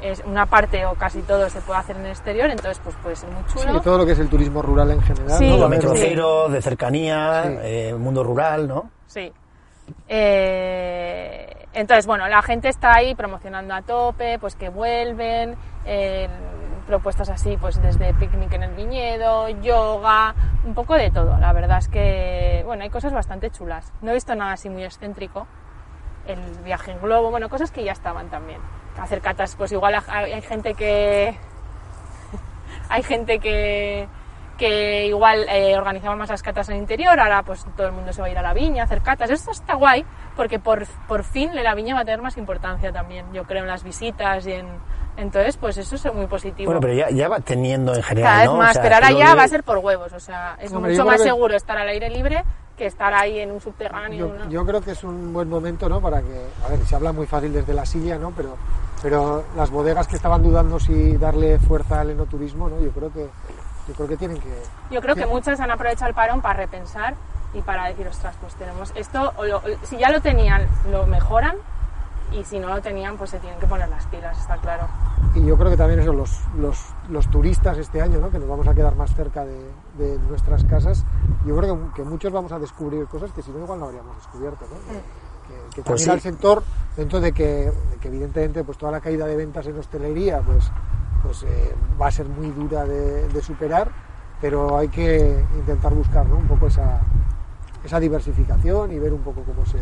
[0.02, 3.16] es una parte o casi todo se puede hacer en el exterior, entonces pues puede
[3.16, 3.74] ser muy chulo.
[3.74, 5.38] Sí, todo lo que es el turismo rural en general.
[5.38, 5.66] Sí, ¿no?
[5.66, 5.88] Haber- sí.
[5.88, 7.58] metrocero, de cercanía, Sí.
[7.64, 8.90] eh, mundo rural, ¿no?
[9.08, 9.32] Sí.
[10.08, 16.28] Eh, entonces, bueno, la gente está ahí promocionando a tope, pues que vuelven, eh,
[16.86, 21.38] propuestas así, pues desde picnic en el viñedo, yoga, un poco de todo.
[21.40, 23.92] La verdad es que, bueno, hay cosas bastante chulas.
[24.02, 25.48] No he visto nada así muy excéntrico.
[26.28, 28.60] El viaje en globo, bueno, cosas que ya estaban también.
[29.00, 31.38] Hacer catas, pues igual hay, gente que
[32.90, 34.08] hay gente que,
[34.58, 38.14] que igual eh, organizamos más las catas en el interior, ahora pues todo el mundo
[38.14, 39.30] se va a ir a la viña a hacer catas.
[39.30, 43.32] Esto está guay porque por, por fin la viña va a tener más importancia también,
[43.34, 44.68] yo creo, en las visitas y en...
[45.18, 46.66] Entonces, pues eso es muy positivo.
[46.68, 48.54] Bueno, pero ya, ya va teniendo en general, Cada vez ¿no?
[48.54, 50.72] O más, sea, pero ahora ya de- va a ser por huevos, o sea, es
[50.74, 52.44] mucho más que- seguro estar al aire libre
[52.78, 54.28] que estar ahí en un subterráneo.
[54.28, 54.50] Yo, ¿no?
[54.50, 56.02] yo creo que es un buen momento, ¿no?
[56.02, 58.32] Para que, a ver, se habla muy fácil desde la silla, ¿no?
[58.36, 58.58] Pero,
[59.02, 62.82] pero las bodegas que estaban dudando si darle fuerza al enoturismo, ¿no?
[62.82, 63.30] Yo creo que,
[63.88, 64.50] yo creo que tienen que.
[64.92, 65.30] Yo creo que Sí.
[65.30, 67.16] muchos han aprovechado el parón para repensar
[67.54, 71.56] y para decir, ostras, pues tenemos esto, o lo- si ya lo tenían, lo mejoran
[72.32, 74.88] y si no lo tenían, pues se tienen que poner las pilas, está claro.
[75.36, 76.78] Y yo creo que también eso, los, los,
[77.10, 78.30] los turistas este año, ¿no?
[78.30, 81.04] Que nos vamos a quedar más cerca de, de nuestras casas,
[81.46, 84.16] yo creo que, que muchos vamos a descubrir cosas que si no igual no habríamos
[84.18, 84.94] descubierto, ¿no?
[85.48, 86.30] Que, que Pues también al sí.
[86.30, 86.64] sector,
[86.98, 90.72] dentro de que, de que evidentemente pues toda la caída de ventas en hostelería pues,
[91.22, 93.90] pues eh, va a ser muy dura de, de superar,
[94.42, 96.38] pero hay que intentar buscar ¿no?
[96.38, 97.00] un poco esa,
[97.84, 99.78] esa diversificación y ver un poco cómo se...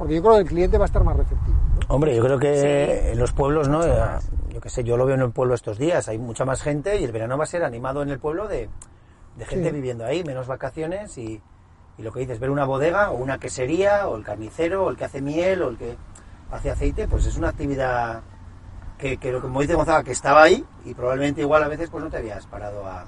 [0.00, 1.56] Porque yo creo que el cliente va a estar más receptivo.
[1.56, 1.94] ¿no?
[1.94, 3.08] Hombre, yo creo que Sí.
[3.12, 3.78] en los pueblos, ¿no?
[3.80, 4.18] Mucho Eh.
[4.54, 6.98] Yo qué sé, yo lo veo en el pueblo estos días, hay mucha más gente
[6.98, 8.68] y el verano va a ser animado en el pueblo de,
[9.36, 9.74] de gente Sí.
[9.74, 11.40] viviendo ahí, menos vacaciones y,
[11.98, 14.96] y lo que dices, ver una bodega o una quesería o el carnicero o el
[14.96, 15.96] que hace miel o el que
[16.50, 18.22] hace aceite, pues es una actividad
[18.98, 22.02] que, que lo- como dice Gonzaga, que estaba ahí y probablemente igual a veces pues
[22.02, 23.04] no te habías parado a,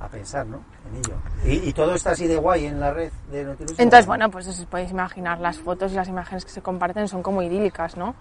[0.00, 0.60] a pensar, ¿no?
[0.88, 1.14] En ello.
[1.44, 3.78] Y, y todo está así de guay en la red de Nautilus.
[3.78, 7.22] Entonces, bueno, pues os podéis imaginar, las fotos y las imágenes que se comparten son
[7.22, 8.14] como idílicas, ¿no?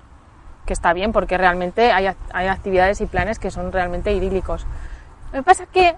[0.65, 4.65] Que está bien, porque realmente hay, hay actividades y planes que son realmente idílicos.
[5.31, 5.95] Lo que pasa que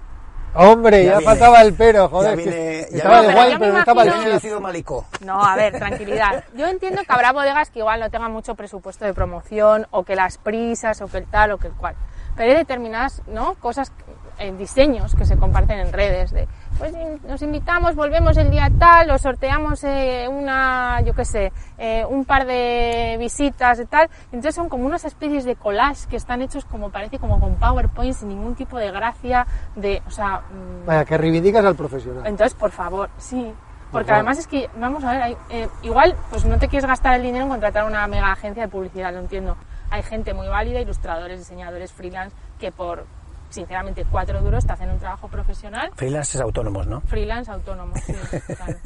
[0.55, 2.31] Hombre, ya, Ya faltaba el pero, joder.
[2.37, 5.05] Ya que viene- ya estaba de guay, pero no estaba el malicó.
[5.23, 6.43] No, a ver, tranquilidad.
[6.55, 10.15] Yo entiendo que habrá bodegas que igual no tengan mucho presupuesto de promoción o que
[10.15, 11.95] las prisas o que el tal o que el cual.
[12.35, 13.55] Pero hay determinadas ¿no?
[13.55, 13.91] cosas,
[14.39, 16.47] en diseños que se comparten en redes de,
[16.77, 16.93] pues
[17.27, 22.25] nos invitamos, volvemos el día tal, o sorteamos eh, una, yo qué sé, eh, un
[22.25, 24.09] par de visitas y tal.
[24.25, 28.15] Entonces son como unas especies de collage que están hechos como parece como con PowerPoint
[28.15, 32.25] sin ningún tipo de gracia, de, o sea, mm, Vaya, que reivindicas al profesional.
[32.25, 33.53] entonces, por favor, sí.
[33.91, 37.15] Porque además es que, vamos a ver, hay, eh, igual pues no te quieres gastar
[37.15, 39.57] el dinero en contratar una mega agencia de publicidad, lo entiendo.
[39.89, 43.07] Hay gente muy válida, ilustradores, diseñadores, freelance, que por,
[43.49, 45.91] sinceramente, cuatro duros te hacen un trabajo profesional.
[45.95, 47.01] Freelances autónomos, ¿no?
[47.01, 48.13] Freelance autónomo, sí,
[48.55, 48.77] claro.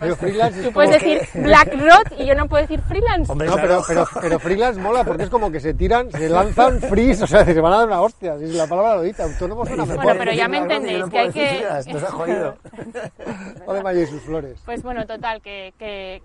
[0.00, 3.30] Pero freelance es Tú puedes que- decir BlackRock y yo no puedo decir freelance.
[3.30, 3.82] Hombre, No, claro.
[3.86, 7.26] pero, pero, pero freelance mola porque es como que se tiran, se lanzan freeze, o
[7.26, 8.38] sea, se van a dar una hostia.
[8.38, 10.04] Si la palabra lo dice, autónomo suena Dice, mejor.
[10.04, 12.56] Bueno, pero ya "Puedes me entendéis que hay que- freelance, Nos ha jodido.
[13.66, 14.60] O de Maya y sus flores.
[14.64, 16.22] Pues bueno, total, que, que,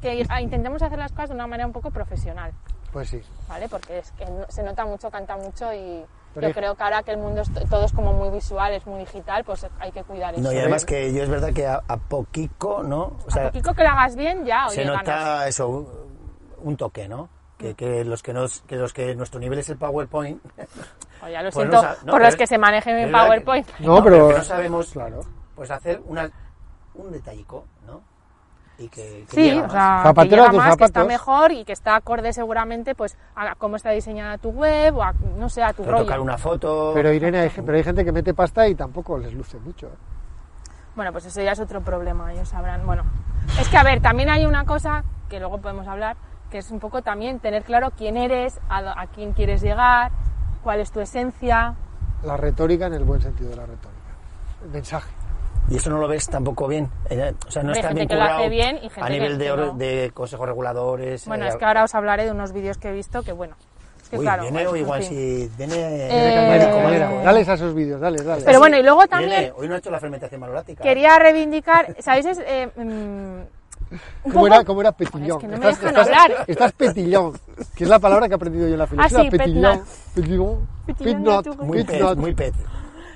[0.00, 2.52] que intentemos hacer las cosas de una manera un poco profesional.
[2.92, 3.20] Pues sí.
[3.48, 3.68] ¿vale?
[3.68, 7.02] Porque es que no- se nota mucho, canta mucho y Pero yo creo que ahora
[7.02, 10.02] que el mundo es, todo es como muy visual, es muy digital, pues hay que
[10.04, 10.42] cuidar eso.
[10.42, 13.16] No, y además que yo es verdad que a, a poquito, ¿no?
[13.26, 15.48] O sea, a poquito que lo hagas bien, ya, se oye, nota ganas.
[15.48, 15.88] eso, un,
[16.62, 17.28] un toque, ¿no?
[17.58, 20.40] Que, que los que nos, que los que nuestro nivel es el PowerPoint.
[21.22, 23.12] Oye, ya lo pues siento no no, por los es- que se manejen en que-
[23.12, 23.68] PowerPoint.
[23.80, 25.20] No, pero- que no sabemos, Claro.
[25.56, 26.30] pues hacer una,
[26.94, 28.00] un detallico, ¿no?
[28.78, 31.04] Y que, que Sí, llega o sea, Zapatero que a llega tus más, que está
[31.04, 35.12] mejor y que está acorde seguramente pues a cómo está diseñada tu web o a,
[35.36, 36.04] no sé, a tu Pero rollo.
[36.04, 36.92] tocar una foto.
[36.94, 39.88] Pero Irene, hay, pero hay gente que mete pasta y tampoco les luce mucho.
[39.88, 39.96] ¿eh?
[40.94, 42.86] Bueno, pues eso ya es otro problema, ellos sabrán.
[42.86, 43.02] Bueno,
[43.60, 46.16] es que a ver, también hay una cosa que luego podemos hablar,
[46.50, 50.12] que es un poco también tener claro quién eres, a, a quién quieres llegar,
[50.62, 51.74] cuál es tu esencia.
[52.22, 53.98] La retórica en el buen sentido de la retórica.
[54.64, 55.10] El mensaje.
[55.70, 56.88] Y eso no lo ves tampoco bien.
[57.46, 58.08] O sea, no está bien
[58.50, 59.72] bien y gente a nivel que- de, no.
[59.74, 61.26] de consejos reguladores.
[61.26, 63.54] Bueno, eh, es que ahora os hablaré de unos vídeos que he visto que, bueno,
[64.02, 64.42] es que Uy, claro.
[64.44, 65.74] viene en igual si viene.
[65.76, 66.08] Eh,
[66.80, 68.42] Dale, Eh, dales a esos vídeos, dale, dale.
[68.44, 70.82] Pero bueno, y luego viene- también hoy no ha hecho la fermentación malolática.
[70.82, 72.24] quería reivindicar, ¿sabéis?
[72.26, 73.58] Es, eh, mm,
[74.32, 75.36] ¿Cómo era, cómo era Joder, petillón?
[75.38, 76.44] es que no me estás, dejan estás- hablar.
[76.46, 77.32] estás petillón,
[77.74, 79.18] que es la palabra que he aprendido yo en la filosofía.
[79.18, 79.82] Ah, sí, petillón,
[80.14, 82.54] petillón, Petillón de tu- Muy pet, muy pet.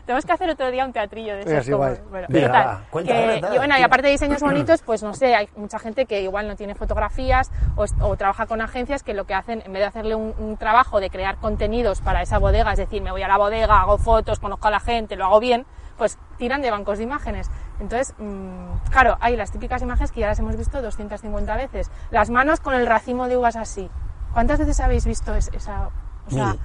[0.07, 1.53] Tenemos que hacer otro día un teatrillo de esos.
[2.01, 4.83] como- bueno, Venga, total, va, cuenta, que- cuenta, y bueno, y aparte de diseños bonitos,
[4.83, 8.61] pues no sé, hay mucha gente que igual no tiene fotografías o, o trabaja con
[8.61, 12.01] agencias que lo que hacen, en vez de hacerle un, un trabajo de crear contenidos
[12.01, 14.81] para esa bodega, es decir, me voy a la bodega, hago fotos, conozco a la
[14.81, 15.67] gente, lo hago bien,
[15.99, 17.49] pues tiran de bancos de imágenes.
[17.79, 21.91] Entonces, mm, claro, hay las típicas imágenes que ya las hemos visto 250 veces.
[22.11, 23.89] Las manos con el racimo de uvas así.
[24.33, 25.91] ¿Cuántas veces habéis visto es- esa...
[26.27, 26.61] O sea, Mil.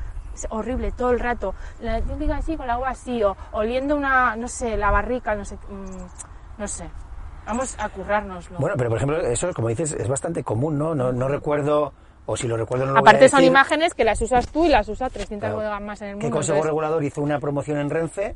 [0.50, 1.56] Horrible todo el rato.
[1.82, 5.43] La típica así, con la agua así, o oliendo una, no sé, la barrica, no
[5.45, 6.89] sé, mm, no sé.
[7.45, 8.60] Vamos a currárnoslo.
[8.60, 10.93] Bueno, pero por ejemplo, eso, como dices, es bastante común, ¿no?
[10.93, 11.93] No, no recuerdo
[12.26, 14.47] o si lo recuerdo no lo voy a Aparte son decir, imágenes que las usas
[14.50, 15.56] tú y las usa 300 Claro.
[15.56, 16.36] bodegas más en el que mundo.
[16.36, 18.36] Consejo entonces- Regulador hizo una promoción en Renfe,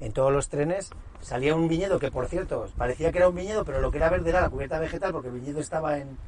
[0.00, 3.64] en todos los trenes, salía un viñedo que, por cierto, parecía que era un viñedo,
[3.64, 6.18] pero lo que era verde era la cubierta vegetal, porque el viñedo estaba en,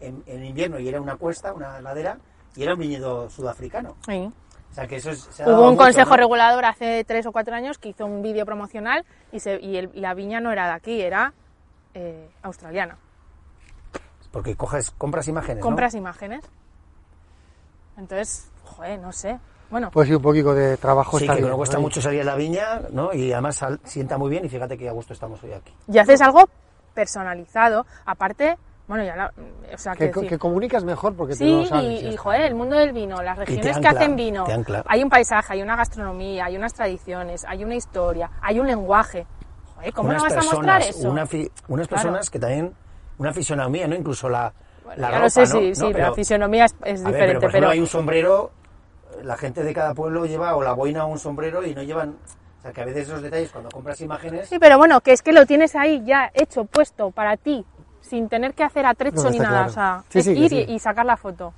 [0.00, 2.18] en, en invierno y era una cuesta, una ladera,
[2.56, 3.96] y era un viñedo sudafricano.
[4.06, 4.30] Sí.
[4.70, 6.16] O sea, que eso es, se ha dado Hubo un mucho, consejo ¿no?
[6.16, 9.90] regulador hace tres o cuatro años que hizo un vídeo promocional y, se, y, el-
[9.94, 11.32] y la viña no era de aquí, era
[11.94, 12.96] eh, australiana.
[14.30, 15.62] Porque coges, compras imágenes, ¿no?
[15.62, 16.44] Compras imágenes.
[17.96, 19.38] Entonces, joder, no sé.
[19.70, 21.82] Bueno, Pues sí, un poquito de trabajo Sí, está que bien, no cuesta ¿no?
[21.82, 23.12] mucho salir a la viña, ¿no?
[23.12, 25.72] Y además sal- sienta muy bien y fíjate que a gusto estamos hoy aquí.
[25.88, 26.48] y haces algo
[26.94, 27.86] personalizado.
[28.04, 28.56] Aparte,
[28.90, 29.32] bueno, ya la,
[29.72, 31.84] o sea, Que, que comunicas mejor porque tú Sí, lo sabes.
[31.84, 32.22] y, ya y, está.
[32.22, 34.44] joder, el mundo del vino, las te regiones que ancla, hacen vino,
[34.84, 39.28] hay un paisaje, hay una gastronomía, hay unas tradiciones, hay una historia, hay un lenguaje.
[39.76, 41.08] Joder, ¿cómo unas no vas a personas, mostrar eso?
[41.08, 42.02] una fi- unas Claro.
[42.02, 42.74] personas que también,
[43.18, 43.94] una fisonomía, ¿no?
[43.94, 45.46] Incluso la, Bueno, la ropa, lo sé, ¿no?
[45.46, 45.74] sí, ¿No?
[45.76, 47.86] sí, pero la fisionomía es, es a ver, diferente, pero, por ejemplo, pero hay un
[47.86, 48.50] sombrero,
[49.22, 52.16] la gente de cada pueblo lleva o la boina o un sombrero y no llevan...
[52.58, 54.48] O sea, que a veces esos detalles, cuando compras imágenes...
[54.48, 57.64] Sí, pero bueno, que es que lo tienes ahí ya hecho, puesto para ti,
[58.00, 59.50] sin tener que hacer atrecho No, ni nada.
[59.50, 59.70] claro.
[59.70, 60.64] O sea, Sí, es sí, que ir sí.
[60.68, 61.52] y, sacar la foto.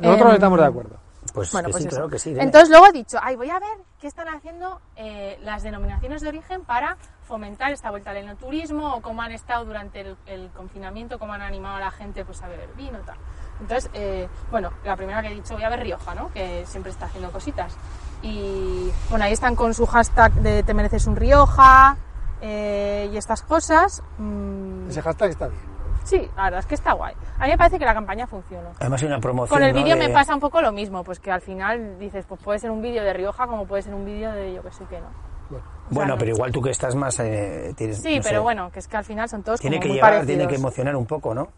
[0.00, 0.96] Nosotros Em, estamos de acuerdo.
[1.34, 1.96] Pues, Bueno, que pues sí, eso.
[1.96, 2.30] claro que sí.
[2.30, 2.42] dime.
[2.42, 6.28] Entonces luego he dicho, ay, voy a ver qué están haciendo eh, las denominaciones de
[6.28, 6.96] origen para
[7.28, 11.42] fomentar esta vuelta al enoturismo o cómo han estado durante el, el confinamiento, cómo han
[11.42, 13.16] animado a la gente pues a beber vino tal.
[13.60, 16.32] Entonces, eh, bueno, la primera que he dicho, voy a ver Rioja, ¿no?
[16.32, 17.76] Que siempre está haciendo cositas.
[18.22, 21.96] Y bueno, ahí están con su hashtag de te mereces un Rioja
[22.40, 24.02] eh, y estas cosas.
[24.18, 25.60] Mm, Ese hashtag está bien.
[26.04, 27.14] sí, la verdad es que está guay.
[27.38, 28.70] A mí me parece que la campaña funciona.
[28.80, 29.82] Además hay una promoción, Con el ¿no?
[29.82, 32.58] vídeo de- me pasa un poco lo mismo, pues que al final dices, pues puede
[32.58, 35.00] ser un vídeo de Rioja como puede ser un vídeo de yo que sé qué,
[35.00, 35.06] ¿no?
[35.50, 37.18] Bueno, O sea, Bueno, no- pero igual tú que estás más...
[37.20, 39.76] eh, tienes, Sí, no pero sé, bueno, que es que al final son todos Tiene
[39.76, 40.26] como que muy llegar, parecidos.
[40.38, 41.48] tiene que emocionar un poco, ¿no?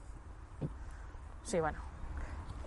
[1.43, 1.79] Sí, bueno.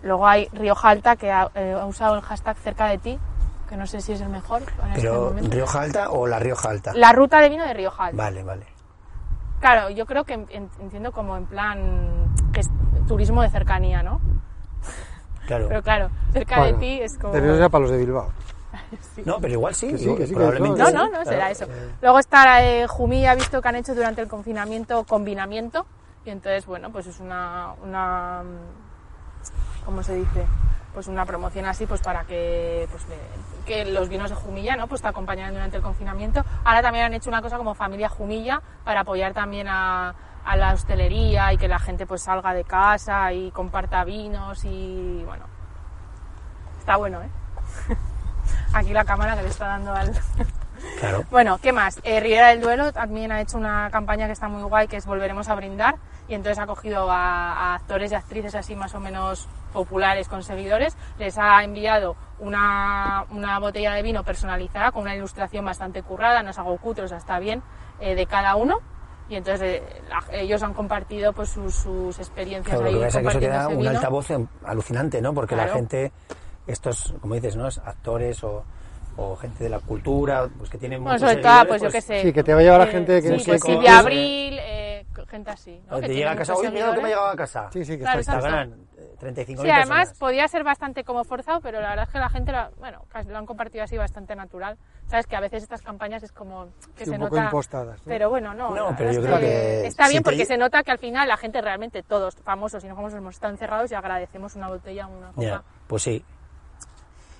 [0.02, 3.18] Luego hay Rioja Alta que ha, eh, ha usado el hashtag cerca de ti,
[3.66, 5.50] que no sé si es el mejor en este Pero momento.
[5.50, 6.92] Rioja Alta o la Rioja Alta.
[6.94, 8.16] La ruta de vino de Rioja Alta.
[8.22, 8.66] Vale, vale.
[9.60, 12.70] Claro, yo creo que en- en- entiendo como en plan que es
[13.08, 14.20] turismo de cercanía, ¿no?
[15.46, 15.68] Claro.
[15.68, 17.32] Pero claro, cerca bueno, de ti es como...
[17.32, 18.30] Pero era para los de Bilbao.
[19.24, 21.24] No, pero igual sí, Que sí, que sí, que probablemente No, sí, no, no, claro.
[21.30, 21.66] será eso.
[22.02, 25.86] Luego está eh, Jumilla, ha visto que han hecho durante el confinamiento combinamiento.
[26.24, 28.42] Y entonces, bueno, pues es una, una
[29.84, 30.44] ¿cómo se dice?
[30.96, 33.04] Pues una promoción así, pues para que, pues,
[33.66, 34.86] que los vinos de Jumilla, ¿no?
[34.86, 36.42] Pues te acompañaran durante el confinamiento.
[36.64, 40.72] Ahora también han hecho una cosa como familia Jumilla para apoyar también a, a la
[40.72, 45.44] hostelería y que la gente pues salga de casa y comparta vinos y, bueno,
[46.78, 47.28] está bueno, ¿eh?
[48.72, 50.14] Aquí la cámara que le está dando al...
[50.98, 51.24] Claro.
[51.30, 52.00] Bueno, ¿qué más?
[52.04, 55.48] Eh, del Duelo también ha hecho una campaña que está muy guay, que es Volveremos
[55.48, 55.96] a brindar,
[56.28, 60.42] y entonces ha cogido a, a actores y actrices así más o menos populares con
[60.42, 66.42] seguidores, les ha enviado una, una botella de vino personalizada con una ilustración bastante currada,
[66.42, 67.62] no es algo cutre, o sea, está bien,
[68.00, 68.78] eh, de cada uno,
[69.28, 73.06] y entonces eh, la- ellos han compartido pues sus, sus experiencias Claro, lo ahí que
[73.06, 75.34] pasa es que eso queda un altavoz em- alucinante, ¿no?
[75.34, 76.12] Porque la gente,
[76.66, 77.68] estos, como dices, ¿no?
[77.68, 78.64] Es actores o,
[79.16, 81.90] o gente de la cultura, pues que tienen Bueno, muchos sobre todo, seguidores, pues yo
[81.90, 82.22] qué sé.
[82.22, 83.74] Sí, que te va a llevar a eh, gente que sí, no sé pues cómo-
[83.74, 85.80] Silvia Abril, eh, gente así.
[85.88, 85.96] ¿no?
[85.96, 87.70] o Que te llega a casa, oye, mira lo que me ha llegado a casa.
[87.72, 88.62] Sí, sí, que Claro, está,
[88.98, 92.28] eh, 35 Sí, además podía ser bastante como forzado, pero la verdad es que la
[92.28, 94.76] gente lo, bueno, lo han compartido así bastante natural.
[95.08, 97.98] Sabes que a veces estas campañas es como que Sí, se un poco nota, impostadas,
[97.98, 98.04] ¿no?
[98.06, 98.74] pero bueno, no.
[98.74, 100.98] No, pero yo creo es que está si bien te porque se nota que al
[100.98, 104.68] final la gente realmente todos famosos y no famosos hemos estado encerrados y agradecemos una
[104.68, 105.42] botella, una copa.
[105.42, 106.22] Ya, pues sí.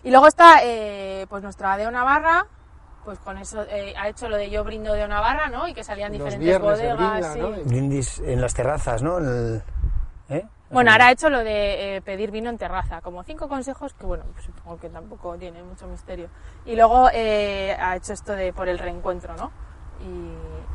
[0.07, 2.47] Y luego está eh, pues nuestra Deo Navarra,
[3.05, 5.67] pues con eso eh, ha hecho lo de yo brindo Deo Navarra, ¿no?
[5.67, 7.35] Y que salían Los diferentes bodegas.
[7.35, 9.19] brinda, en las terrazas, ¿no?
[9.19, 9.63] En el-
[10.29, 10.47] ¿eh?
[10.71, 14.07] Bueno, ahora ha hecho lo de eh, pedir vino en terraza, como cinco consejos que,
[14.07, 16.29] bueno, pues supongo que tampoco tiene mucho misterio.
[16.65, 19.51] Y luego eh, ha hecho esto de por el reencuentro, ¿no?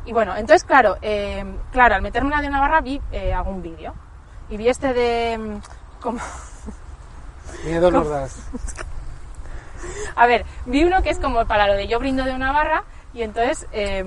[0.04, 1.42] Y, y bueno, entonces, claro, eh,
[1.72, 3.94] claro, al meterme en la de Navarra vi eh, algún vídeo.
[4.50, 5.38] Y vi este de...
[5.38, 6.20] mm, Como,
[7.64, 8.36] Miedo nos das.
[10.16, 12.84] a ver, vi uno que es como para lo de yo brindo de una barra
[13.14, 14.04] y entonces eh,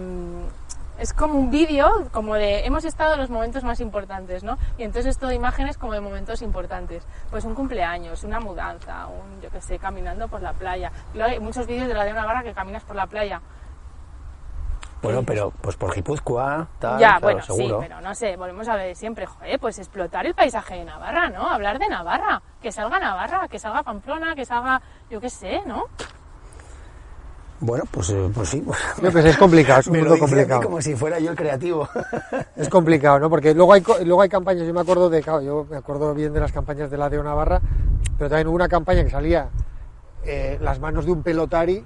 [0.97, 4.57] es como un vídeo como de hemos estado en los momentos más importantes, ¿no?
[4.77, 7.03] Y entonces es todo imágenes como de momentos importantes.
[7.29, 10.91] Pues un cumpleaños, una mudanza, un, yo qué sé, caminando por la playa.
[11.13, 13.41] Luego hay muchos vídeos de la de una barra que caminas por la playa.
[15.05, 17.81] Bueno, pero pues por Guipúzcoa, tal, ya, claro, bueno, seguro.
[17.81, 21.29] sí, pero no sé, volvemos a ver siempre, joder, pues explotar el paisaje de Navarra,
[21.29, 21.49] ¿no?
[21.49, 25.85] Hablar de Navarra, que salga Navarra, que salga Pamplona, que salga, yo qué sé, ¿no?
[27.61, 28.61] Bueno, pues, eh, pues sí.
[29.01, 30.61] No, pues es complicado, es un Me lo mundo complicado.
[30.61, 31.87] como si fuera yo el creativo.
[32.55, 33.29] Es complicado, ¿no?
[33.29, 36.33] Porque luego hay, luego hay campañas, yo me acuerdo de, claro, yo me acuerdo bien
[36.33, 37.61] de las campañas de la de Navarra,
[38.17, 39.49] pero también hubo una campaña que salía
[40.23, 41.83] eh, las manos de un pelotari,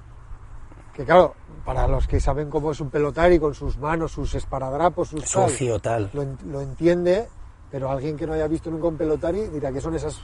[0.92, 5.08] que claro, para los que saben cómo es un pelotari, con sus manos, sus esparadrapos,
[5.08, 6.10] sus Sucio, tal.
[6.12, 7.28] lo, lo entiende,
[7.70, 10.20] pero alguien que no haya visto nunca un pelotari dirá que son esas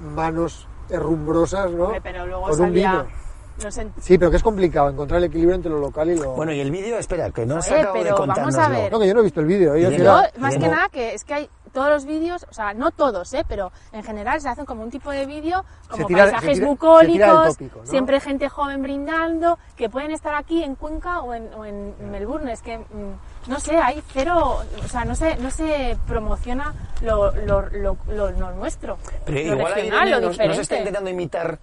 [0.00, 1.84] manos herrumbrosas, ¿no?
[1.84, 2.90] Hombre, pero luego con un salía...
[3.02, 3.24] vino.
[3.62, 6.32] No sé, Sí, pero que es complicado encontrar el equilibrio entre lo local y lo...
[6.32, 8.90] Bueno, y el vídeo, espera, que no acabado de contárnoslo.
[8.90, 9.76] No, que yo no he visto el vídeo.
[9.76, 10.32] ¿eh?
[10.38, 13.44] Más que nada, que es que hay todos los vídeos, o sea, no todos, ¿eh?
[13.46, 16.66] pero en general se hacen como un tipo de vídeo, como tira- se paisajes tira-
[16.68, 17.86] bucólicos, tópico, ¿no?
[17.86, 22.50] siempre gente joven brindando, que pueden estar aquí en Cuenca o en, o en Melbourne.
[22.52, 27.30] Es que, mm, no sé, hay cero, o sea, no se, no se promociona lo,
[27.34, 30.62] lo, lo, lo- lo nuestro, Pero lo igual regional, Irene lo nos, nos diferente.
[30.62, 31.58] está intentando imitar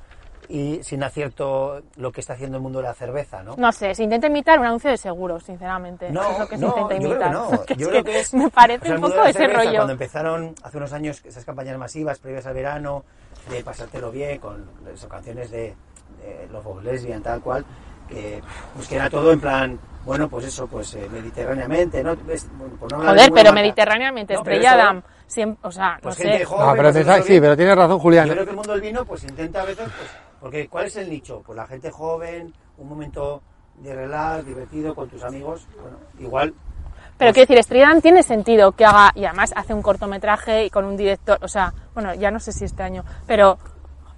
[0.54, 3.56] y sin acierto lo que está haciendo el mundo de la cerveza, ¿no?
[3.58, 6.10] No sé, se intenta imitar un anuncio de seguros, sinceramente.
[6.12, 7.32] No, es lo que se no, intenta yo creo que imitar.
[7.32, 7.64] no.
[7.66, 8.34] Que es Yo que creo que es.
[8.34, 9.76] me o parece sea, el un poco de ese cerveza, rollo.
[9.78, 13.04] Cuando empezaron hace unos años esas campañas masivas previas al verano,
[13.50, 15.74] de pasártelo bien, con eso, canciones de,
[16.22, 17.66] de Love of Lesbian, tal cual,
[18.10, 18.42] que,
[18.76, 22.12] pues que era todo en plan, bueno, pues eso, pues eh, mediterráneamente, ¿no?
[22.30, 23.52] Es- bueno, por no Joder, pero marca.
[23.54, 26.46] mediterráneamente, No, pero Estrella eso- Damm, siempre, o sea, Pues no gente sé.
[26.46, 28.28] joven, No, pero pues, sí, pero tienes razón, Julián.
[28.28, 30.10] Yo creo que el mundo del vino pues intenta a veces, pues,
[30.42, 31.42] porque ¿cuál es el nicho?
[31.46, 33.42] Pues la gente joven, un momento
[33.78, 36.54] de relax, divertido con tus amigos, bueno, igual
[37.18, 40.70] Pero quiero decir, Estrella Damm tiene sentido que haga, y además hace un cortometraje y
[40.70, 43.60] con un director, o sea, bueno, ya no sé si este año, pero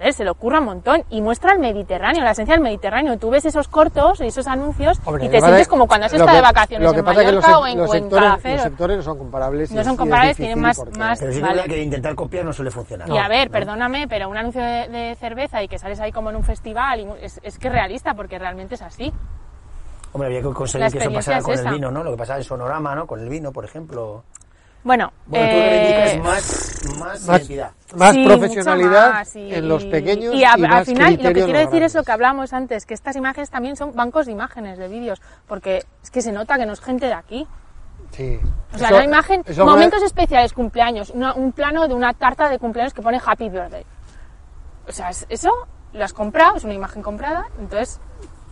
[0.03, 3.17] joder, se le ocurra un montón y muestra el Mediterráneo, la esencia del Mediterráneo.
[3.17, 6.13] Tú ves esos cortos y esos anuncios Hombre, y te sientes es- como cuando has
[6.13, 7.93] estado que- de vacaciones lo que en pasa es que los, Mallorca o en, los
[7.95, 9.71] en sectores, los sectores no son comparables.
[9.71, 11.63] y No son comparables, tienen más- porque- más- Pero sí Vale.
[11.63, 13.09] que intentar copiar no suele funcionar.
[13.09, 16.29] y a ver, perdóname, pero un anuncio de, de cerveza y que sales ahí como
[16.29, 19.11] en un festival, y es, es que es realista, porque realmente es así.
[20.11, 21.69] Hombre, había que conseguir que eso pasara es con esa.
[21.69, 22.03] el vino, ¿no?
[22.03, 23.07] Lo que pasaba en Sonorama, ¿no?
[23.07, 24.23] Con el vino, por ejemplo.
[24.83, 27.71] Bueno, Bueno, tú eh, reivindicas más, más, Más, identidad.
[27.95, 30.33] más Sí, profesionalidad mucho más, y- en los pequeños.
[30.35, 32.93] Y, a- y al final, lo que quiero decir es lo que hablábamos antes, que
[32.93, 36.65] estas imágenes también son bancos de imágenes, de vídeos, porque es que se nota que
[36.65, 37.47] no es gente de aquí.
[38.11, 38.39] Sí.
[38.73, 42.49] O sea, Eso- la imagen, me- momentos especiales, cumpleaños, una- un plano de una tarta
[42.49, 43.85] de cumpleaños que pone Happy Birthday.
[44.87, 45.49] O sea, es- eso
[45.93, 48.01] lo has comprado, es una imagen comprada, entonces,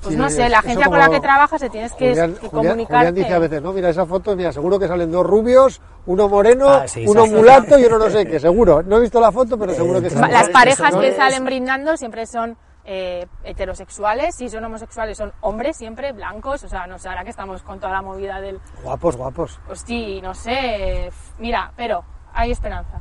[0.01, 2.47] pues Sí, no sé, la gente con la que trabajas se tienes que, Julián, que
[2.47, 2.97] Julián- comunicar.
[2.97, 6.27] Julián dice a veces, no, mira esa foto, mira, seguro que salen dos rubios, uno
[6.27, 8.81] moreno, Ah, sí, uno mulato y uno no sé qué, seguro.
[8.83, 10.31] No he visto la foto, pero seguro que salen.
[10.31, 16.13] Las parejas que salen brindando siempre son eh, heterosexuales, si son homosexuales son hombres siempre,
[16.13, 19.59] blancos, o sea, no sé, ahora que estamos con toda la movida del, Guapos, guapos.
[19.67, 22.99] pues sí, no sé, mira, pero hay esperanza.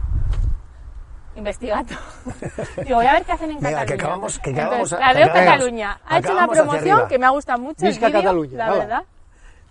[1.41, 1.95] Investigando.
[2.85, 3.87] Digo, voy a ver qué hacen en Venga, Cataluña.
[3.87, 6.01] que acabamos- que acabamos Entonces, a- la veo que Cataluña.
[6.07, 8.75] Ha hecho una promoción que me ha gustado mucho el Visca vídeo, Cataluña, la hala.
[8.77, 9.03] verdad.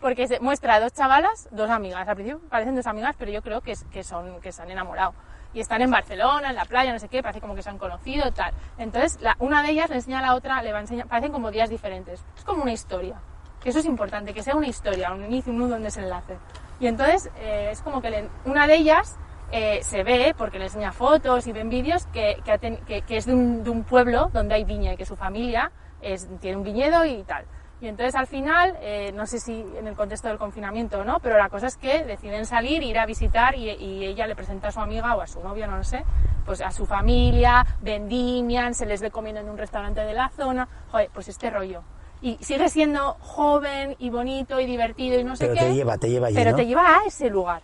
[0.01, 2.07] Porque se muestra a dos chavalas, dos amigas.
[2.07, 5.13] Al principio parecen dos amigas, pero yo creo que, que, son, que se han enamorado.
[5.53, 7.77] Y están en Barcelona, en la playa, no sé qué, parece como que se han
[7.77, 8.51] conocido, tal.
[8.79, 11.31] Entonces, la- una de ellas le enseña a la otra, le va a enseñar, parecen
[11.31, 12.23] como días diferentes.
[12.37, 13.15] Es como una historia.
[13.61, 16.37] Que eso es importante, que sea una historia, un inicio, un nudo, un desenlace.
[16.79, 19.17] Y entonces, eh, es como que le- una de ellas
[19.51, 23.25] eh, se ve, porque le enseña fotos y ven vídeos, que, que, que- que es
[23.25, 26.63] de un, de un pueblo donde hay viña y que su familia es, tiene un
[26.63, 27.45] viñedo y tal.
[27.81, 31.19] Y entonces al final, eh, no sé si en el contexto del confinamiento o no,
[31.21, 34.67] pero la cosa es que deciden salir, ir a visitar y, y ella le presenta
[34.67, 36.03] a su amiga o a su novia, no lo sé,
[36.45, 40.67] pues a su familia, vendimian, se les ve comiendo en un restaurante de la zona,
[40.91, 41.81] joder, pues este rollo.
[42.21, 45.65] Y sigue siendo joven y bonito y divertido y no sé Pero qué.
[45.67, 46.57] te lleva, te lleva allí, Pero ¿no?
[46.57, 47.61] te lleva a ese lugar.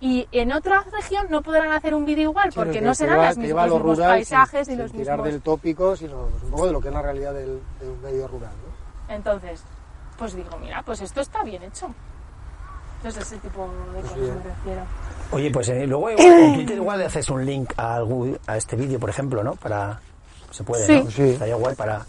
[0.00, 3.16] Y en otra región no podrán hacer un vídeo igual, Sí, porque que no serán
[3.16, 5.32] lleva- las mismas- los lo mismos rural paisajes sin- y los sin tirar mismos...
[5.32, 8.00] del tópico, sino pues, un poco de lo que es la realidad del- de un
[8.00, 8.52] medio rural.
[9.08, 9.14] ¿no?
[9.14, 9.62] Entonces,
[10.16, 11.92] pues digo, mira, pues esto está bien hecho.
[12.98, 14.20] Entonces, ese tipo de cosas sí.
[14.20, 14.80] me refiero.
[15.32, 18.56] Oye, pues eh, luego igual, en Twitter igual le haces un link a, algún- a
[18.56, 19.54] este vídeo, por ejemplo, ¿no?
[19.56, 20.00] Para...
[20.50, 21.02] Se puede, Sí.
[21.04, 21.10] ¿no?
[21.10, 21.22] Sí.
[21.30, 22.04] Estaría guay para...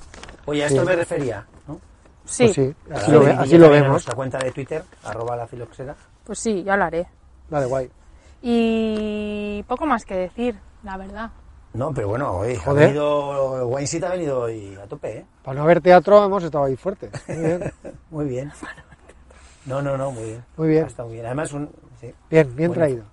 [0.45, 0.86] Oye, a esto Sí.
[0.88, 1.80] me refería, ¿no?
[2.25, 2.43] Sí,
[2.88, 3.89] Pues así lo, así lo vemos.
[3.89, 5.95] nuestra cuenta de Twitter, arroba la filoxera.
[6.23, 7.08] pues sí, ya lo haré.
[7.50, 7.90] Vale, guay.
[8.42, 11.30] Y poco más que decir, la verdad.
[11.74, 12.88] No, pero bueno, oye, ha Joder.
[12.88, 13.68] venido...
[13.68, 15.26] Wine City ha venido hoy a tope, ¿eh?
[15.44, 17.12] Para no haber teatro hemos estado ahí fuertes.
[17.28, 17.73] Muy bien,
[18.12, 18.52] Muy bien.
[19.65, 20.46] No, no, no, muy bien.
[20.58, 20.84] Muy bien.
[20.86, 21.26] Ha estado muy bien.
[21.28, 21.69] Además, un...
[22.00, 22.13] Sí.
[22.30, 22.73] bien, bien Bueno.
[22.73, 23.04] traído.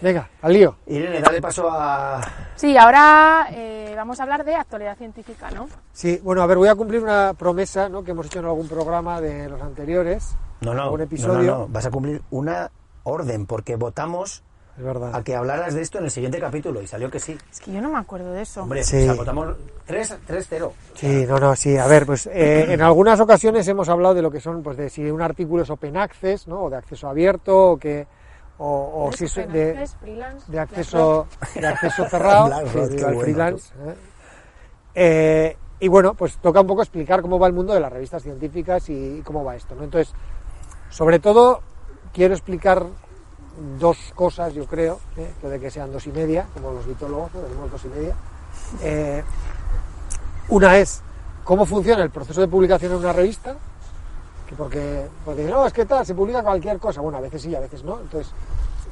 [0.00, 0.76] Venga, al lío.
[0.86, 2.20] Irene, dale paso a...
[2.54, 5.68] Sí, ahora eh, vamos a hablar de actualidad científica, ¿no?
[5.92, 8.02] Sí, bueno, a ver, voy a cumplir una promesa ¿no?
[8.04, 10.36] que hemos hecho en algún programa de los anteriores.
[10.60, 11.50] No, no, Un no, episodio.
[11.52, 12.70] no, no, vas a cumplir una
[13.04, 14.42] orden, porque votamos
[14.78, 15.14] es verdad.
[15.14, 17.36] a que hablaras de esto en el siguiente capítulo y salió que sí.
[17.50, 18.62] Es que yo no me acuerdo de eso.
[18.62, 18.96] Hombre, Sí.
[18.98, 20.72] pues agotamos 3 3-0.
[20.94, 21.76] Sí, no, no, sí.
[21.76, 24.88] A ver, pues eh, en algunas ocasiones hemos hablado de lo que son, pues de
[24.88, 26.62] si un artículo es open access, ¿no?
[26.64, 28.06] O de acceso abierto, o que,
[28.58, 29.96] o, o si es de, access,
[30.48, 33.74] de acceso, de acceso cerrado, Blackrock, sí, bueno, freelance.
[33.86, 33.94] ¿eh?
[34.94, 38.22] Eh, y bueno, pues toca un poco explicar cómo va el mundo de las revistas
[38.22, 39.84] científicas y, y cómo va esto, ¿no?
[39.84, 40.14] Entonces,
[40.90, 41.62] sobre todo,
[42.12, 42.84] quiero explicar
[43.78, 45.32] dos cosas, yo creo, ¿eh?
[45.40, 48.14] puede que sean dos y media, como los vitólogos, tenemos dos y media.
[48.82, 49.22] Eh,
[50.48, 51.02] una es
[51.44, 53.56] cómo funciona el proceso de publicación en una revista,
[54.48, 57.54] que porque, porque no, es que tal, se publica cualquier cosa, bueno, a veces sí,
[57.54, 58.00] a veces no.
[58.00, 58.32] Entonces,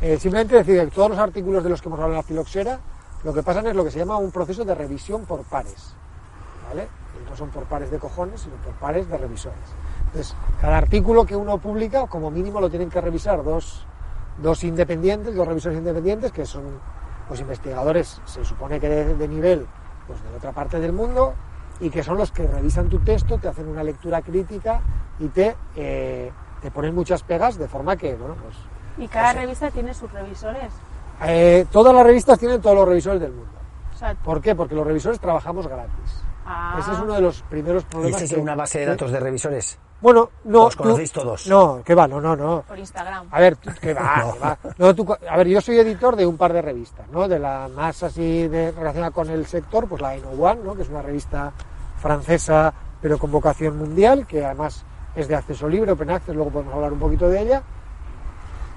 [0.00, 2.78] eh, simplemente decir que todos los artículos de los que hemos hablado en la filoxera,
[3.24, 5.94] lo que pasan es lo que se llama un proceso de revisión por pares,
[6.68, 6.86] ¿vale?
[7.28, 9.58] No son por pares de cojones, sino por pares de revisores.
[10.08, 13.84] Entonces, cada artículo que uno publica, como mínimo lo tienen que revisar dos,
[14.38, 16.64] dos independientes, dos revisores independientes, que son
[17.28, 19.66] pues investigadores, se supone que de, de nivel,
[20.06, 21.34] pues de otra parte del mundo,
[21.80, 24.80] y que son los que revisan tu texto, te hacen una lectura crítica
[25.18, 26.32] y te, eh,
[26.62, 28.56] te ponen muchas pegas, de forma que, bueno, pues
[28.96, 30.72] Y cada revista tiene sus revisores.
[31.24, 33.52] eh, todas las revistas tienen todos los revisores del mundo.
[34.24, 34.54] ¿Por qué?
[34.54, 36.22] Porque los revisores trabajamos gratis.
[36.46, 38.22] ah, Ese es uno de los primeros ¿Y problemas.
[38.22, 39.78] es que- una base de datos de revisores?
[40.00, 40.64] Bueno, no.
[40.64, 41.46] ¿Os conocéis todos?
[41.48, 42.62] No, que va, no, no, no.
[42.68, 43.26] por Instagram.
[43.32, 44.32] A ver, que va, No.
[44.34, 44.58] que va.
[44.78, 47.26] No, tú- a ver, yo soy editor de un par de revistas, ¿no?
[47.26, 50.74] De la más así de, relacionada con el sector, pues la Eno One, ¿no?
[50.76, 51.52] Que es una revista
[52.00, 52.72] francesa,
[53.02, 54.84] pero con vocación mundial, que además
[55.16, 57.62] es de acceso libre, open access, luego podemos hablar un poquito de ella.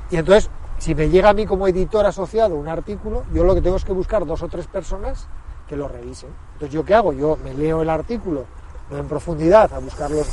[0.09, 0.49] Y entonces,
[0.79, 3.85] si me llega a mí como editor asociado un artículo, yo lo que tengo es
[3.85, 5.27] que buscar dos o tres personas
[5.67, 6.31] que lo revisen.
[6.53, 7.13] Entonces, ¿yo qué hago?
[7.13, 8.45] Yo me leo el artículo
[8.89, 10.27] no en profundidad a buscar los,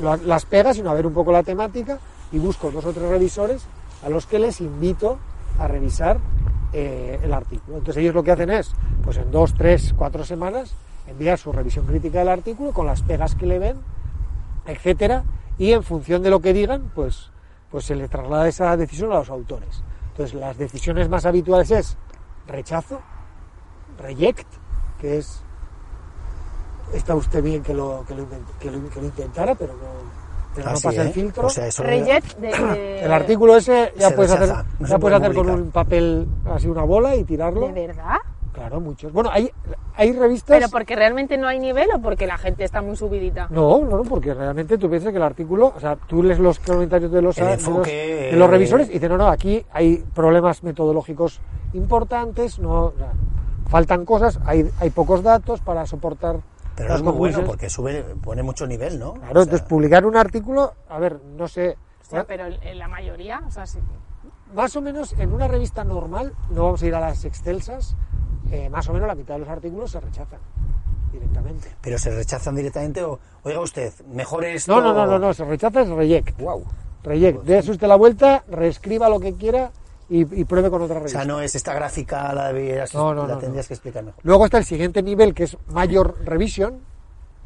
[0.00, 1.98] las pegas, sino a ver un poco la temática
[2.32, 3.66] y busco dos o tres revisores
[4.04, 5.18] a los que les invito
[5.58, 6.18] a revisar
[6.72, 7.78] eh, el artículo.
[7.78, 8.72] Entonces ellos lo que hacen es,
[9.02, 10.74] pues en dos, tres, cuatro semanas,
[11.06, 13.78] enviar su revisión crítica del artículo con las pegas que le ven,
[14.66, 15.24] etcétera,
[15.58, 17.30] y en función de lo que digan, pues,
[17.70, 19.82] pues se le traslada esa decisión a los autores.
[20.10, 21.96] Entonces las decisiones más habituales es
[22.46, 23.00] rechazo,
[23.98, 24.46] reject,
[25.00, 25.42] que es
[26.92, 28.26] está usted bien que lo, que lo,
[28.60, 29.88] que lo- que lo intentara, pero no,
[30.54, 31.46] pero no Así, pasa el filtro.
[31.46, 31.90] O sea, eso de,
[32.40, 34.54] de- el artículo ese ya Se puedes hacer, no
[34.86, 37.68] ya puede puedes hacer con un papel así una bola y tirarlo.
[37.68, 38.16] ¿De verdad?
[38.52, 39.12] Claro, muchos.
[39.12, 39.48] Bueno, hay,
[39.94, 40.56] hay revistas.
[40.58, 43.46] ¿Pero porque realmente no hay nivel o porque la gente está muy subidita?
[43.50, 46.58] No, no, no, porque realmente tú piensas que el artículo, o sea, tú lees los
[46.58, 49.64] comentarios de los, de los, enfoque, de los eh, revisores y dicen, no, no, aquí
[49.72, 51.40] hay problemas metodológicos
[51.72, 53.12] importantes, no, o sea,
[53.68, 56.38] faltan cosas, hay, hay pocos datos para soportar
[56.78, 59.14] Pero las es muy bueno porque sube, pone mucho nivel, ¿no?
[59.14, 62.86] Claro, O sea, entonces publicar un artículo, a ver, no sé, Hostia, pero en la
[62.86, 63.80] mayoría, o sea, sí.
[64.54, 67.96] más o menos en una revista normal, no vamos a ir a las excelsas,
[68.52, 70.38] eh, más o menos la mitad de los artículos se rechazan
[71.10, 71.68] directamente.
[71.80, 74.72] pero se rechazan directamente o, oiga usted, mejor esto...
[74.72, 76.40] No, no, no, no, no, se rechaza es reject.
[76.40, 76.64] Wow.
[77.02, 77.42] Reject.
[77.42, 79.72] Dese usted la vuelta, reescriba lo que quiera
[80.10, 81.18] y, y pruebe con otra O revista.
[81.20, 82.52] sea, no es esta gráfica, la,
[82.94, 83.68] No, no, la no, tendrías no.
[83.68, 84.20] que explicar mejor.
[84.24, 86.80] Luego está el siguiente nivel que es mayor revisión,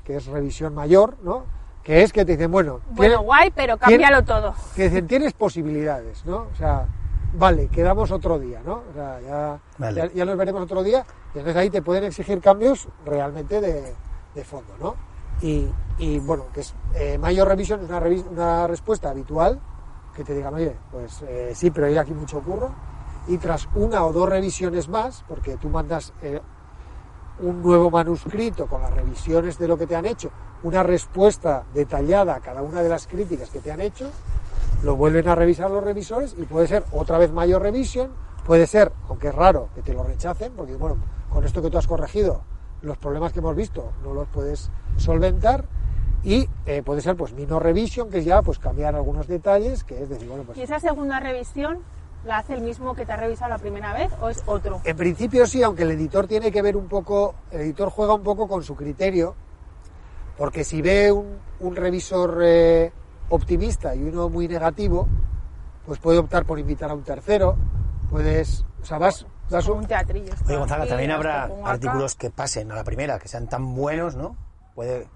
[0.04, 1.44] que es revisión mayor, ¿no?
[1.82, 4.54] Que es que te dicen, bueno, Bueno, guay, pero tiene- cámbialo todo.
[4.76, 6.46] que dicen, tienes posibilidades, ¿no?
[6.52, 6.86] O sea,
[7.34, 8.82] vale, quedamos otro día, ¿no?
[8.90, 9.96] O sea, ya, Vale.
[10.08, 11.04] ya, ya nos veremos otro día
[11.34, 13.94] y entonces ahí te pueden exigir cambios realmente de,
[14.34, 14.94] de fondo, ¿no?
[15.40, 15.66] Y,
[15.98, 17.98] y, bueno, que es eh, mayor revisión es una,
[18.30, 19.58] una respuesta habitual
[20.14, 22.70] que te digan, oye, pues eh, sí, pero hay aquí mucho curro
[23.28, 26.40] y tras una o dos revisiones más, porque tú mandas eh,
[27.40, 30.30] un nuevo manuscrito con las revisiones de lo que te han hecho,
[30.62, 34.10] una respuesta detallada a cada una de las críticas que te han hecho,
[34.82, 38.10] lo vuelven a revisar los revisores y puede ser otra vez mayor revisión,
[38.44, 40.96] puede ser, aunque es raro, que te lo rechacen, porque bueno,
[41.30, 42.42] con esto que tú has corregido,
[42.82, 45.64] los problemas que hemos visto no los puedes solventar
[46.24, 50.02] y eh, puede ser pues minor revision, que es ya pues cambiar algunos detalles, que
[50.02, 51.80] es decir, bueno, pues ¿Y esa segunda revisión
[52.24, 54.80] la hace el mismo que te ha revisado la primera vez o es otro?
[54.84, 58.22] En principio sí, aunque el editor tiene que ver un poco, el editor juega un
[58.22, 59.34] poco con su criterio,
[60.38, 62.92] porque si ve un, un revisor eh,
[63.28, 65.08] optimista y uno muy negativo,
[65.84, 67.56] pues puede optar por invitar a un tercero,
[68.10, 70.32] puedes, o sea, vas, Como un, un teatrillo.
[70.46, 71.54] Oye, Gonzaga, también habrá acá.
[71.64, 74.36] artículos que pasen a la primera, que sean tan buenos, ¿no?
[74.76, 75.08] Puede...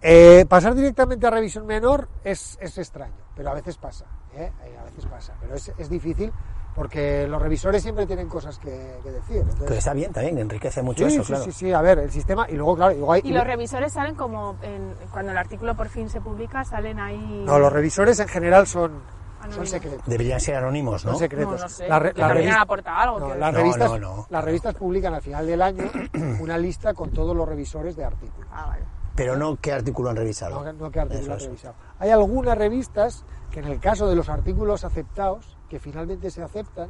[0.00, 4.52] Eh, pasar directamente a revisión menor es, es extraño, pero a veces pasa, ¿eh?
[4.64, 6.32] Eh, a veces pasa, pero es, es difícil
[6.76, 9.38] porque los revisores siempre tienen cosas que, que decir.
[9.38, 11.44] entonces- Pero está bien también, enriquece mucho sí, eso, sí, claro.
[11.46, 14.14] sí, sí, a ver, el sistema, y luego, claro, luego hay, Y los revisores salen
[14.14, 17.42] como en- cuando el artículo por fin se publica, salen ahí.
[17.44, 19.00] No, los revisores en general son
[19.64, 20.06] secretos.
[20.06, 21.12] Deberían ser anónimos, ¿no?
[21.12, 21.54] Son secretos.
[21.56, 21.88] No, no sé.
[21.88, 23.18] La re- revista- aporta algo.
[23.18, 24.26] No, las, revistas, no, no.
[24.30, 25.84] las revistas publican al final del año
[26.40, 28.48] una lista con todos los revisores de artículos.
[28.52, 28.84] Ah, vale.
[29.18, 30.64] Pero no qué artículo han revisado.
[30.64, 31.74] No, no qué artículo han revisado.
[31.98, 36.88] Hay algunas revistas que en el caso de los artículos aceptados, que finalmente se aceptan,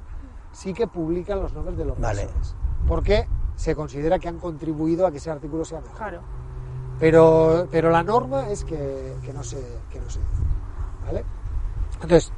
[0.52, 2.24] sí que publican los nombres de los Vale.
[2.26, 2.54] revisores.
[2.86, 3.26] Porque
[3.56, 5.96] se considera que han contribuido a que ese artículo sea mejor.
[5.96, 6.20] Claro.
[7.00, 9.56] Pero, pero la norma es que, que no se,
[9.90, 10.42] que no se dice.
[11.06, 11.24] ¿vale?
[11.94, 12.30] Entonces,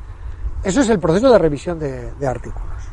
[0.62, 2.84] eso es el proceso de revisión de, de artículos.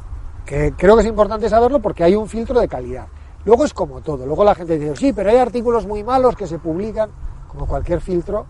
[0.48, 3.08] Que creo que es importante saberlo porque hay un filtro de calidad.
[3.48, 4.26] Luego es como todo.
[4.26, 7.10] Luego la gente dice, sí, pero hay artículos muy malos que se publican.
[7.48, 8.46] Como cualquier filtro,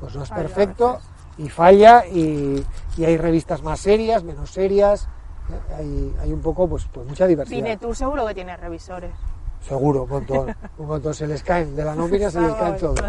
[0.00, 0.98] pues no es perfecto
[1.38, 2.62] y falla y,
[2.96, 5.06] y hay revistas más serias, menos serias.
[5.50, 5.74] ¿eh?
[5.78, 7.56] Hay, hay un poco, pues, pues mucha diversidad.
[7.56, 9.12] Vine, tú seguro que tienes revisores.
[9.66, 10.56] Seguro, un montón.
[10.78, 11.14] Un montón.
[11.14, 13.00] Se les caen, de la nómina se les caen todos.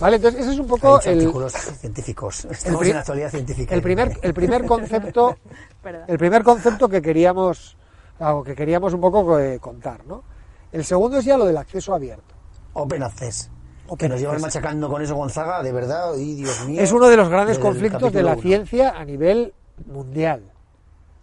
[0.00, 2.46] Vale, entonces ese es un poco el, artículos científicos.
[2.46, 3.74] Estamos pri- en la actualidad científica.
[3.74, 5.36] el primer, el primer concepto,
[6.08, 7.76] el primer concepto que queríamos,
[8.20, 10.31] o que queríamos un poco eh, contar, ¿no?
[10.72, 12.34] El segundo es ya lo del acceso abierto.
[12.72, 13.50] Open Access.
[13.86, 14.54] Open que nos llevan Access.
[14.54, 16.80] machacando con eso Gonzaga, de verdad, y Dios mío.
[16.80, 18.42] Es uno de los grandes conflictos de la uno.
[18.42, 19.52] ciencia a nivel
[19.86, 20.42] mundial.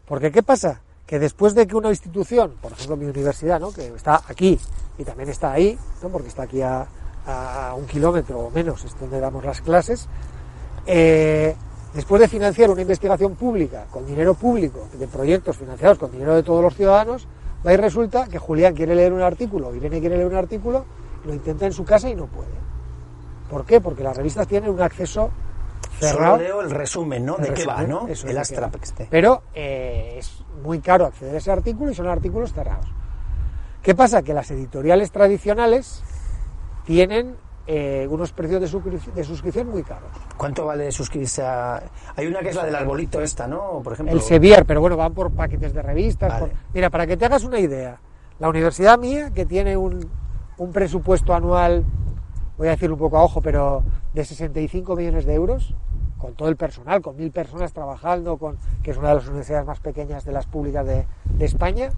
[0.06, 0.82] Porque ¿qué pasa?
[1.06, 3.72] Que después de que una institución, por ejemplo mi universidad, ¿no?
[3.72, 4.60] que está aquí
[4.97, 6.10] y también está ahí, ¿no?
[6.10, 6.88] porque está aquí a,
[7.26, 10.08] a un kilómetro o menos, es donde damos las clases,
[10.86, 11.56] eh,
[11.93, 16.43] después de financiar una investigación pública con dinero público, de proyectos financiados con dinero de
[16.43, 17.28] todos los ciudadanos,
[17.66, 20.86] va y resulta que Julián quiere leer un artículo, Irene quiere leer un artículo,
[21.26, 22.47] lo intenta en su casa y no puede.
[23.49, 23.82] ¿Por qué?
[23.82, 25.32] Porque las revistas tienen un acceso
[25.99, 26.38] cerrado.
[26.38, 27.38] Solo leo el resumen, ¿no?
[27.38, 28.07] El ¿De qué va, no?
[28.07, 28.38] eso el.
[29.10, 32.86] Pero eh, es muy caro acceder a ese artículo y son artículos cerrados.
[33.82, 34.22] ¿Qué pasa?
[34.22, 36.03] Que las editoriales tradicionales
[36.86, 37.36] tienen
[37.72, 40.10] eh, unos precios de, suscri- de suscripción muy caros.
[40.38, 41.80] ¿Cuánto vale suscribirse a...?
[42.16, 43.82] Hay una que es la del arbolito esta, ¿no?
[43.84, 44.16] Por ejemplo.
[44.16, 46.30] El Sevier, pero bueno, van por paquetes de revistas.
[46.32, 46.48] Vale.
[46.48, 48.00] por- Mira, para que te hagas una idea,
[48.40, 50.10] la universidad mía, que tiene un,
[50.58, 51.86] un presupuesto anual,
[52.58, 53.84] voy a decir un poco a ojo, pero
[54.16, 55.76] de 65 millones de euros,
[56.18, 59.68] con todo el personal, con mil personas trabajando, con, que es una de las universidades
[59.68, 61.92] más pequeñas de las públicas de, de España,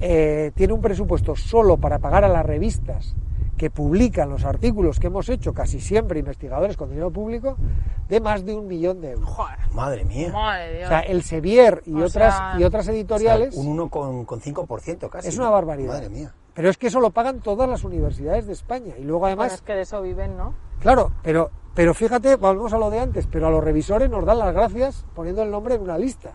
[0.00, 3.14] eh, tiene un presupuesto solo para pagar a las revistas
[3.62, 7.56] que publican los artículos que hemos hecho, casi siempre investigadores con dinero público,
[8.08, 9.28] de más de un millón de euros.
[9.28, 9.56] Joder.
[9.72, 10.32] Madre mía.
[10.32, 10.86] Madre de Dios.
[10.86, 15.08] O sea, el Sevier y O otras sea, y otras O sea, editoriales, un 1,5%
[15.08, 15.28] casi.
[15.28, 15.92] Es una barbaridad.
[15.92, 16.34] Madre mía.
[16.54, 19.54] pero es que eso lo pagan todas las universidades de España y luego Bueno, además,
[19.54, 20.54] es que de eso viven, ¿no?
[20.80, 24.40] claro, pero pero fíjate, volvemos a lo de antes, pero a los revisores nos dan
[24.40, 26.32] las gracias poniendo el nombre en una lista.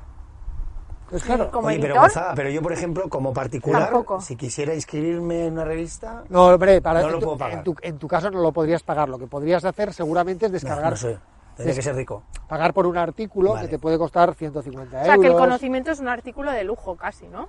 [1.07, 1.95] Entonces, claro, como Oye, pero?
[1.95, 4.19] Gonzaga, pero yo, por ejemplo, como particular, Tampoco.
[4.19, 7.57] si quisiera inscribirme en una revista, no, hombre, para, No en, lo tu, puedo pagar.
[7.59, 9.07] en tu- en tu caso no lo podrías pagar.
[9.07, 11.17] Lo que podrías hacer seguramente es no, descargar, no sé,
[11.55, 12.23] tendría que ser rico.
[12.49, 13.67] pagar por un artículo Vale.
[13.67, 15.21] que te puede costar 150 O sea, euros.
[15.21, 17.47] que el conocimiento es un artículo de lujo casi, ¿no?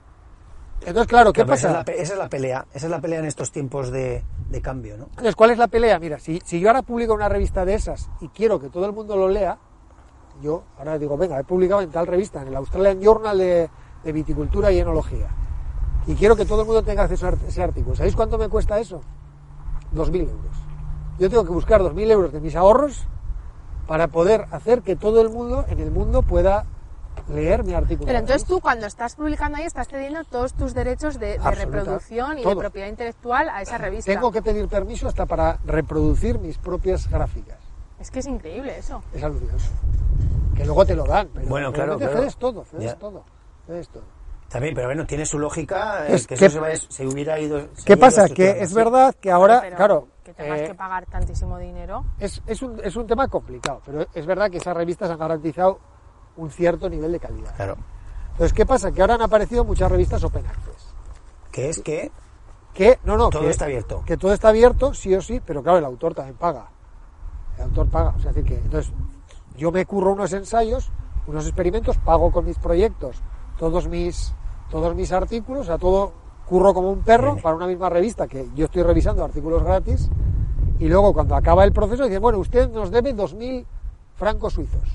[0.80, 1.84] Entonces, claro, ¿qué Claro, esa, es pasa?
[1.92, 4.96] la, esa es la pelea, esa es la pelea en estos tiempos de, de cambio,
[4.96, 5.06] ¿no?
[5.06, 5.98] Entonces, ¿cuál es la pelea?
[5.98, 8.92] Mira, si, si yo ahora publico una revista de esas y quiero que todo el
[8.92, 9.58] mundo lo lea,
[10.40, 13.70] yo ahora digo, venga, he publicado en tal revista, en el Australian Journal de,
[14.04, 15.28] de Viticultura y Enología,
[16.06, 17.94] y quiero que todo el mundo tenga acceso a ese artículo.
[17.94, 19.00] ¿Sabéis cuánto me cuesta eso?
[19.94, 20.56] 2.000 euros.
[21.18, 23.06] Yo tengo que buscar 2.000 euros de mis ahorros
[23.86, 26.64] para poder hacer que todo el mundo en el mundo pueda
[27.28, 28.06] leer mi artículo.
[28.06, 32.38] Pero entonces tú cuando estás publicando ahí estás cediendo todos tus derechos de, de reproducción
[32.38, 32.54] y todo.
[32.54, 34.12] de propiedad intelectual a esa revista.
[34.12, 37.58] Tengo que pedir permiso hasta para reproducir mis propias gráficas.
[38.00, 39.02] Es que es increíble eso.
[39.12, 39.64] Es alucinante.
[40.56, 41.28] Que luego te lo dan.
[41.34, 42.16] Pero Bueno, claro, claro.
[42.18, 42.94] cedes todo, cedes Ya.
[42.96, 43.24] todo,
[43.66, 44.02] cedes todo.
[44.48, 47.38] También, pero bueno, tiene su lógica eh, Es que que- eso se, va- se hubiera
[47.38, 47.60] ido.
[47.74, 48.26] se ¿Qué pasa?
[48.26, 52.04] ido Que es verdad que ahora, Pero claro, Que tengas eh, que pagar tantísimo dinero.
[52.18, 55.78] es, es, un, es un tema complicado, pero es verdad que esas revistas han garantizado
[56.36, 57.54] un cierto nivel de calidad.
[57.56, 57.76] Claro.
[58.32, 58.90] Entonces, ¿qué pasa?
[58.90, 60.94] Que ahora han aparecido muchas revistas Open Access.
[61.52, 62.10] Que es que
[62.72, 64.02] Que, no, no, todo que, está abierto.
[64.06, 66.68] que todo está abierto, sí o sí, pero claro, el autor también paga.
[67.58, 68.14] El autor paga.
[68.16, 68.92] O sea, es decir que, entonces,
[69.56, 70.90] yo me curro unos ensayos,
[71.26, 73.22] unos experimentos, pago con mis proyectos
[73.58, 74.34] todos mis,
[74.70, 76.12] todos mis artículos, o sea, todo
[76.46, 80.08] curro como un perro para una misma revista que yo estoy revisando artículos gratis
[80.78, 83.66] y luego cuando acaba el proceso dicen, bueno, usted nos debe 2.000
[84.14, 84.88] francos suizos.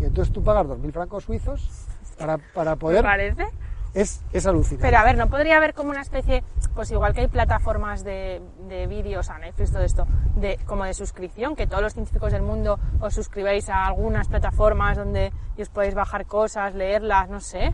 [0.00, 1.86] Y entonces tú pagas 2.000 francos suizos
[2.18, 3.04] para, para ¿Me poder...
[3.04, 3.46] parece?
[3.94, 4.82] Es, es alucinante.
[4.86, 8.40] Pero a ver, ¿no podría haber como una especie, pues igual que hay plataformas de,
[8.68, 12.42] de vídeos, a Netflix, todo esto, de, como de suscripción, que todos los científicos del
[12.42, 17.72] mundo os suscribáis a algunas plataformas donde y os podéis bajar cosas, leerlas, no sé.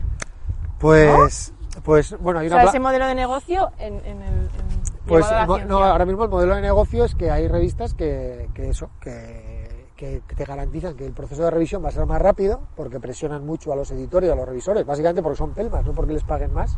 [0.79, 1.53] Pues,
[1.83, 2.55] pues bueno, hay O una...
[2.57, 4.33] sea, pla- ese modelo de negocio en, en el...
[4.33, 4.49] en-
[5.07, 5.25] Pues
[5.67, 9.64] no, ahora mismo el modelo de negocio es que hay revistas que, que eso, que,
[9.95, 13.45] que te garantizan que el proceso de revisión va a ser más rápido, porque presionan
[13.45, 16.23] mucho a los editores y a los revisores, básicamente porque son pelmas, no porque les
[16.23, 16.77] paguen más.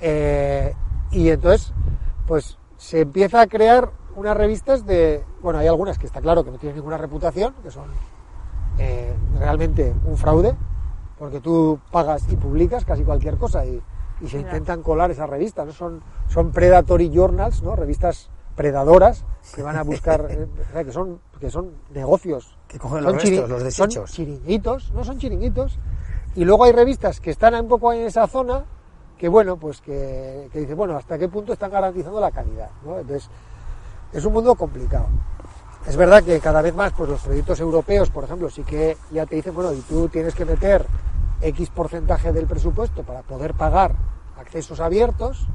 [0.00, 0.74] Eh,
[1.12, 1.72] y entonces,
[2.26, 6.50] pues se empieza a crear unas revistas de, bueno, hay algunas que está claro que
[6.50, 7.88] no tienen ninguna reputación, que son
[8.78, 10.56] eh, realmente un fraude,
[11.18, 13.80] porque tú pagas y publicas casi cualquier cosa y,
[14.20, 15.72] y se intentan colar esas revistas, ¿no?
[15.72, 17.76] Son, son predatory journals, ¿no?
[17.76, 19.24] Revistas predadoras
[19.54, 22.56] que van a buscar, eh, que son, que son negocios.
[22.68, 24.12] Que cogen los Son restos, los Son desechos.
[24.12, 25.78] chiringuitos, no son chiringuitos.
[26.34, 28.64] Y luego hay revistas que están un poco en esa zona
[29.18, 32.70] que, bueno, pues que, que dice, bueno, ¿hasta qué punto están garantizando la calidad?
[32.84, 32.98] ¿no?
[32.98, 33.30] Entonces,
[34.12, 35.06] es un mundo complicado.
[35.86, 39.24] Es verdad que cada vez más pues los proyectos europeos, por ejemplo, sí que ya
[39.24, 40.84] te dicen, bueno, y tú tienes que meter
[41.40, 43.94] X porcentaje del presupuesto para poder pagar
[44.38, 45.46] accesos abiertos,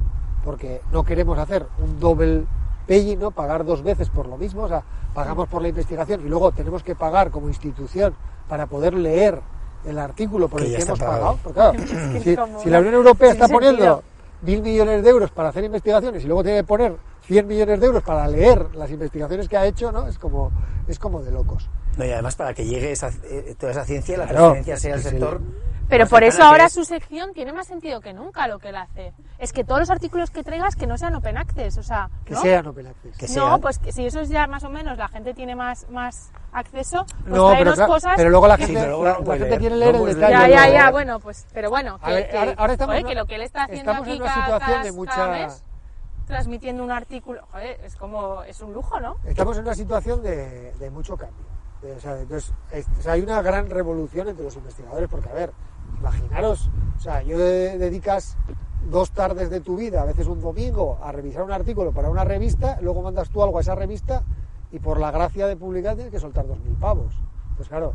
[0.43, 2.45] porque no queremos hacer un doble
[2.87, 3.31] paying, ¿no?
[3.31, 6.83] Pagar dos veces por lo mismo, o sea, pagamos por la investigación y luego tenemos
[6.83, 8.13] que pagar como institución
[8.47, 9.39] para poder leer
[9.85, 11.37] el artículo por Que el que está hemos pagado.
[11.37, 11.39] pagado.
[11.43, 14.03] Porque, claro, Es si, como si la Unión Europea está poniendo
[14.41, 16.95] mil millones de euros para hacer investigaciones y luego tiene que poner
[17.27, 20.07] 100 millones de euros para leer las investigaciones que ha hecho, ¿no?
[20.07, 20.51] Es como,
[20.87, 21.69] es como de locos.
[21.97, 25.01] No, y además para que llegue esa, eh, toda esa ciencia, la transferencia sea que
[25.01, 25.41] sector.
[25.89, 28.77] Pero por eso ahora es- su sección tiene más sentido que nunca lo que él
[28.77, 29.11] hace.
[29.39, 32.33] Es que todos los artículos que traigas que no sean open access, o sea, Que
[32.37, 33.17] sean open access.
[33.17, 33.59] Que no, sean.
[33.61, 37.05] pues que si eso es ya más o menos la gente tiene más más acceso,
[37.23, 38.13] pues no, pero, claro, cosas.
[38.15, 39.59] pero luego la gente, pero luego la, gente leer.
[39.59, 40.31] quiere No leer el detalle.
[40.33, 43.01] ya, ya, ya, bueno, pues, pero bueno, que, A ver, que- ahora- ahora estamos joder,
[43.01, 44.91] en que lo que él está haciendo estamos en aquí una cada, situación cada- de
[44.93, 45.63] mucha- mes,
[46.25, 49.17] transmitiendo un artículo, joder, es como, es un lujo, ¿no?
[49.25, 51.50] Estamos en una situación de, de mucho cambio.
[51.81, 55.29] De- o sea, entonces, es- o sea, hay una gran revolución entre los investigadores, porque,
[55.29, 55.51] a ver,
[55.99, 58.37] imaginaros, o sea, yo de- dedicas
[58.89, 62.23] dos tardes de tu vida, a veces un domingo, a revisar un artículo para una
[62.23, 64.23] revista, luego mandas tú algo a esa revista
[64.71, 67.13] y por la gracia de publicar tienes que soltar dos mil pavos.
[67.57, 67.93] Pues claro,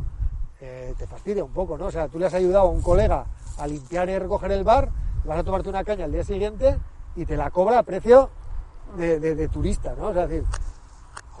[0.61, 1.85] eh, te fastidia un poco, ¿no?
[1.87, 3.25] O sea, tú le has ayudado a un colega
[3.57, 4.89] a limpiar y recoger el bar,
[5.25, 6.77] vas a tomarte una caña al día siguiente
[7.15, 8.29] y te la cobra a precio
[8.97, 10.07] de, de- de turista, ¿no?
[10.07, 10.45] O sea, es decir,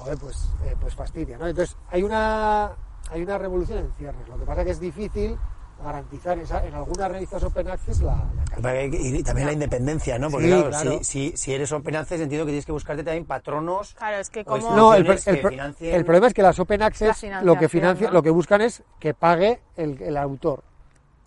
[0.07, 1.47] joder, pues, eh, pues fastidia, ¿no?
[1.47, 2.71] Entonces, hay una,
[3.11, 4.27] hay una revolución en cierres.
[4.27, 5.37] Lo que pasa es que es difícil
[5.83, 8.99] garantizar esa- en algunas revistas Open Access la, la calidad.
[8.99, 10.29] Y también la independencia, ¿no?
[10.31, 10.91] Porque Sí, claro, claro.
[11.03, 13.93] Si, si, si eres Open Access, entiendo que tienes que buscarte también patronos.
[13.93, 14.75] Claro, es que como...
[14.75, 18.13] No, el, que financien- el problema es que las Open Access lo que, financia, ¿no?
[18.13, 20.63] lo que buscan es que pague el, el autor.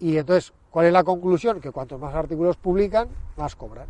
[0.00, 1.60] Y entonces, ¿cuál es la conclusión?
[1.60, 3.86] Que cuantos más artículos publican, más cobran.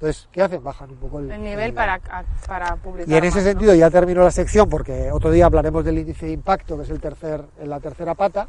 [0.00, 0.64] Entonces, ¿qué hacen?
[0.64, 2.00] Bajan un poco el, el nivel el- para,
[2.46, 3.50] para publicar Y en ese más, ¿no?
[3.50, 6.90] sentido ya termino la sección porque otro día hablaremos del índice de impacto, que es
[6.90, 8.48] el tercer, en la tercera pata.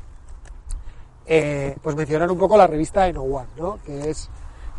[1.25, 3.79] Eh, pues mencionar un poco la revista Eno One, ¿no?
[3.85, 4.29] que es,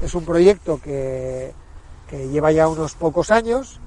[0.00, 1.52] es un proyecto que,
[2.08, 3.78] que lleva ya unos pocos años,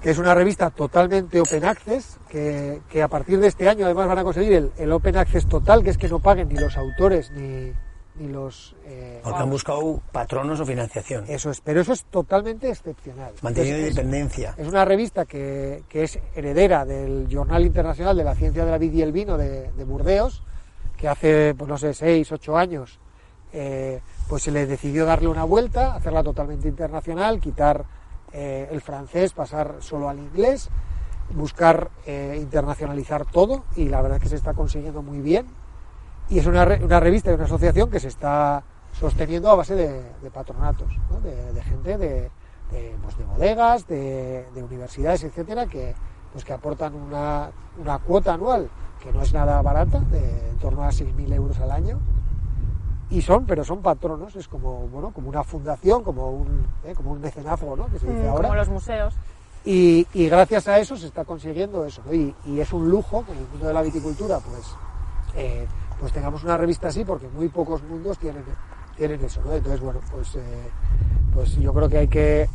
[0.00, 4.06] que es una revista totalmente open access, que, que a partir de este año además
[4.06, 6.76] van a conseguir el, el open access total, que es que no paguen ni los
[6.76, 7.72] autores ni,
[8.18, 8.74] ni los...
[8.84, 11.24] eh, Porque han buscado patronos o financiación.
[11.28, 13.32] eso es, pero eso es totalmente excepcional.
[13.42, 14.54] Manteniendo Entonces, es- independencia.
[14.56, 18.78] es una revista que, que es heredera del Journal Internacional de la Ciencia de la
[18.78, 20.42] Vid y el Vino de, de Burdeos,
[20.96, 22.98] que hace, pues no sé, seis, ocho años,
[23.52, 27.84] eh, pues se le decidió darle una vuelta, hacerla totalmente internacional, quitar
[28.32, 30.68] eh, el francés, pasar solo al inglés,
[31.34, 35.46] buscar eh, internacionalizar todo, y la verdad es que se está consiguiendo muy bien.
[36.30, 38.62] Y es una, re- una revista y una asociación que se está
[38.92, 41.20] sosteniendo a base de, de patronatos, ¿no?
[41.20, 42.30] de, de gente de,
[42.70, 45.94] de, pues, de bodegas, de, de universidades, etcétera, que,
[46.32, 48.68] pues, que aportan una, una cuota anual
[49.02, 52.00] que no es nada barata, de en torno a 6.000 euros al año.
[53.10, 56.94] Y son, pero son patronos, es como, bueno, como una fundación, como un, ¿eh?
[56.94, 57.86] como un mecenazgo, ¿no?
[57.86, 58.48] Que se dice Mm, ahora.
[58.48, 59.14] Como los museos.
[59.64, 62.02] Y, y gracias a eso se está consiguiendo eso.
[62.04, 62.12] ¿no?
[62.12, 64.74] Y, y es un lujo que en el mundo de la viticultura, pues,
[65.36, 65.66] eh,
[66.00, 68.44] pues tengamos una revista así, porque muy pocos mundos tienen,
[68.96, 69.40] tienen eso.
[69.44, 69.52] ¿no?
[69.52, 70.70] Entonces, bueno, pues, eh,
[71.34, 72.48] pues yo creo que hay que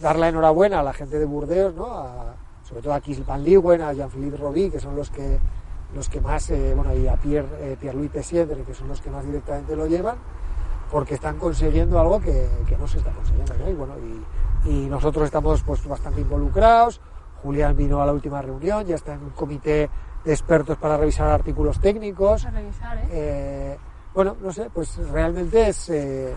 [0.00, 1.86] dar la enhorabuena a la gente de Burdeos, ¿no?
[1.86, 5.38] A- sobre todo a Kis Van Leeuwen, a Jean-Philippe Roby, que son los que
[5.94, 9.10] los que más, eh, bueno, y a Pierre, eh, Pierre-Louis Tessier, que son los que
[9.10, 10.16] más directamente lo llevan,
[10.90, 13.70] porque están consiguiendo algo que, que no se está consiguiendo, ¿no?
[13.70, 13.94] Y bueno,
[14.66, 17.00] y, nosotros estamos pues bastante involucrados.
[17.42, 19.88] Julián vino a la última reunión, ya está en un comité
[20.32, 22.44] expertos para revisar artículos técnicos.
[22.46, 23.08] A revisar, ¿eh?
[23.10, 23.78] Eh,
[24.14, 26.34] bueno, no sé, pues realmente es, eh,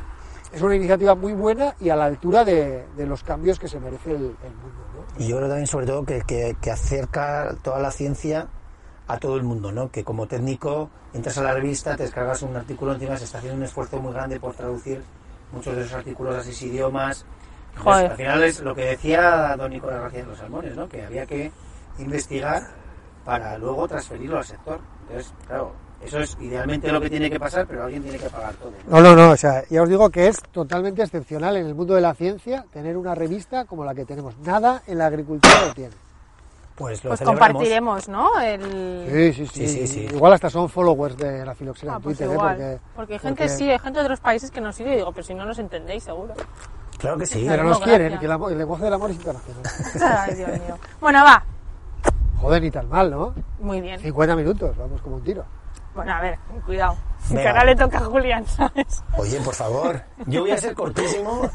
[0.53, 3.79] es una iniciativa muy buena y a la altura de, de los cambios que se
[3.79, 4.85] merece el, el mundo.
[4.95, 5.23] ¿no?
[5.23, 8.47] Y yo creo también, sobre todo, que, que, que acerca toda la ciencia
[9.07, 9.91] a todo el mundo, ¿no?
[9.91, 13.57] Que como técnico entras a la revista, te descargas un artículo, encima se está haciendo
[13.57, 15.03] un esfuerzo muy grande por traducir
[15.51, 17.25] muchos de esos artículos a seis idiomas.
[17.85, 20.87] Al final es lo que decía don Nicolás García de los Salmones, ¿no?
[20.87, 21.51] Que había que
[21.99, 22.61] investigar
[23.25, 24.79] para luego transferirlo al sector.
[25.07, 28.53] Entonces, claro, eso es idealmente lo que tiene que pasar, pero alguien tiene que pagar
[28.55, 28.71] todo.
[28.87, 29.01] ¿no?
[29.01, 32.01] No, no, o sea, ya os digo que es totalmente excepcional en el mundo de
[32.01, 34.37] la ciencia tener una revista como la que tenemos.
[34.39, 35.93] Nada en la agricultura lo tiene.
[36.75, 38.39] Pues lo Pues compartiremos, ¿no?
[38.39, 39.05] El...
[39.11, 40.15] Sí, sí, sí, Sí, sí, sí.
[40.15, 42.39] Igual hasta son followers de la filoxera Ah, en pues Twitter, ¿eh?
[42.39, 44.95] porque, porque hay gente, porque- sí, hay gente de otros países que nos sigue y
[44.95, 46.33] digo, pero si no nos entendéis, seguro.
[46.97, 47.45] Claro que sí.
[47.47, 49.63] Pero No, nos quieren, que el lenguaje del amor es internacional.
[50.01, 50.77] Ay, Dios mío.
[50.99, 51.43] Bueno, va.
[52.41, 53.33] Joder, ni tan mal, ¿no?
[53.59, 53.99] Muy bien.
[53.99, 55.45] 50 minutos, vamos como un tiro.
[55.93, 56.95] Bueno, a ver, cuidado.
[57.29, 59.03] Que ahora le toca a Julián, ¿sabes?
[59.17, 61.49] Oye, por favor, yo voy a ser cortísimo.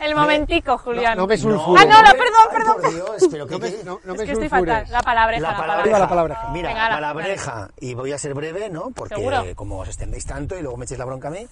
[0.00, 1.16] El momentico, Julián.
[1.18, 1.82] No me sulfures.
[1.82, 2.76] Ah, no, no, hombre, perdón, ay, perdón.
[2.82, 4.86] Por Dios, pero No que me, no, no es me que estoy fatal.
[4.90, 5.98] La palabreja, La la, palabreja.
[5.98, 6.48] La palabreja.
[6.52, 8.90] Mira, Venga, la- palabreja, y voy a ser breve, ¿no?
[8.94, 9.42] Porque ¿Seguro?
[9.56, 11.46] como os extendéis tanto y luego me echéis la bronca a mí,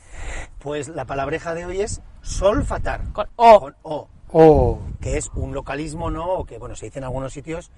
[0.61, 3.13] pues la palabreja de hoy es solfatar.
[3.13, 3.61] Con O.
[3.61, 6.27] Con O, Oh, que es un localismo, ¿no?
[6.33, 7.71] O que, bueno, se dice en algunos sitios.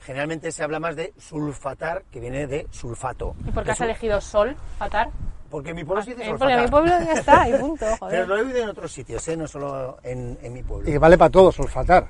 [0.00, 3.34] Generalmente se habla más de sulfatar, que viene de sulfato.
[3.46, 5.10] ¿Y por qué has elegido sol, fatar?
[5.50, 6.38] Porque en mi pueblo se dice solfatar.
[6.38, 8.28] porque en mi pueblo ya está, y punto, Pero joder.
[8.28, 9.36] lo he oído en otros sitios, ¿eh?
[9.36, 10.88] No solo en, en mi pueblo.
[10.88, 12.08] y vale para todos, olfatar.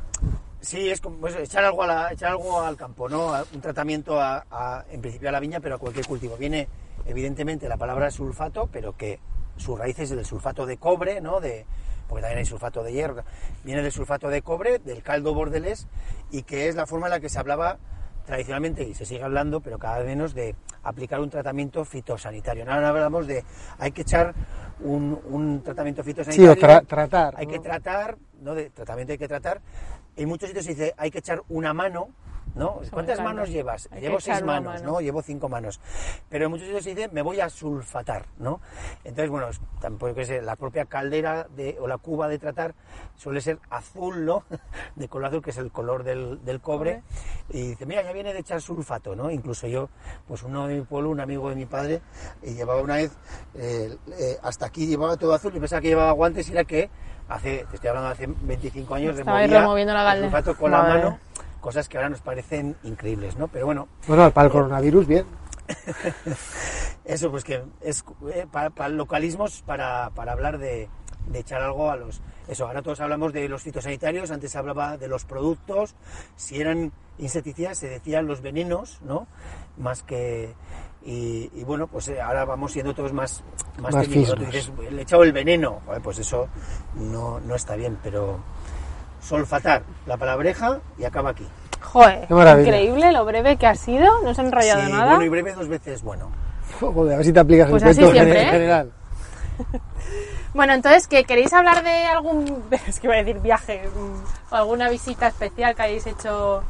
[0.60, 3.32] Sí, es como pues, echar, algo a la- echar algo al campo, ¿no?
[3.34, 6.36] A- Un tratamiento, a, a- en principio a la viña, pero a cualquier cultivo.
[6.36, 6.66] Viene,
[7.06, 9.20] evidentemente, la palabra sulfato, pero que
[9.56, 11.40] su raíz es del sulfato de cobre, ¿no?
[11.40, 11.64] De,
[12.08, 13.22] porque también hay sulfato de hierro.
[13.64, 15.86] Viene del sulfato de cobre, del caldo bordelés,
[16.30, 17.78] y que es la forma en la que se hablaba
[18.26, 22.64] tradicionalmente, y se sigue hablando, pero cada vez menos, de aplicar un tratamiento fitosanitario.
[22.70, 23.44] Ahora hablamos de,
[23.78, 24.34] hay que echar
[24.80, 26.52] un, un tratamiento Sí, fitosanitario.
[26.52, 27.34] o tra- tratar.
[27.36, 27.52] Hay ¿no?
[27.52, 28.54] que tratar, ¿no?
[28.54, 29.60] De tratamiento hay que tratar.
[30.16, 32.08] En muchos sitios se dice hay que echar una mano,
[32.56, 32.80] ¿no?
[32.90, 33.88] ¿Cuántas manos llevas?
[33.92, 34.92] Hay Llevo seis manos, mano.
[34.92, 35.00] ¿no?
[35.00, 35.80] Llevo cinco manos.
[36.28, 38.60] Pero muchos sitios se dice me voy a sulfatar, ¿no?
[39.04, 39.48] Entonces, bueno,
[39.80, 42.74] tampoco que sé, la propia caldera de, o la cuba de tratar
[43.14, 44.44] suele ser azul, ¿no?
[44.96, 47.02] De color azul, que es el color del, del cobre.
[47.50, 49.30] Y dice, mira, ya viene de echar sulfato, ¿no?
[49.30, 49.90] Incluso yo,
[50.26, 52.00] pues uno de mi pueblo, un amigo de mi padre,
[52.42, 53.12] y llevaba una vez,
[53.54, 56.90] eh, eh, hasta aquí llevaba todo azul y pensaba que llevaba guantes y era que
[57.28, 60.70] hace, te estoy hablando de hace 25 años, Estaba removía removiendo la el sulfato con
[60.70, 61.18] la mano,
[61.60, 63.48] cosas que ahora nos parecen increíbles, ¿no?
[63.48, 65.26] Pero bueno, Bueno, para el coronavirus, bien.
[67.04, 70.88] eso pues que es eh, para, para localismos para, para hablar de,
[71.28, 74.96] de echar algo a los eso ahora todos hablamos de los fitosanitarios antes se hablaba
[74.96, 75.94] de los productos
[76.36, 79.26] si eran insecticidas se decían los venenos no
[79.76, 80.54] más que
[81.04, 83.42] y, y bueno pues eh, ahora vamos siendo todos más
[83.80, 86.48] más, Más técnicos, le he echado el veneno pues eso
[86.94, 88.40] no, no está bien pero
[89.26, 91.46] solfatar la palabreja y acaba aquí
[91.82, 95.10] Joder, increíble lo breve que ha sido, no se ha enrollado Sí, nada.
[95.12, 96.30] bueno y breve dos veces bueno
[96.80, 98.50] Joder, a ver si te aplicas Pues el así cuento siempre, en ¿eh?
[98.50, 98.92] general.
[100.54, 104.56] Bueno, entonces, ¿qué queréis hablar de algún, es que iba a decir viaje, mm, o
[104.56, 106.62] alguna visita especial que hayáis hecho,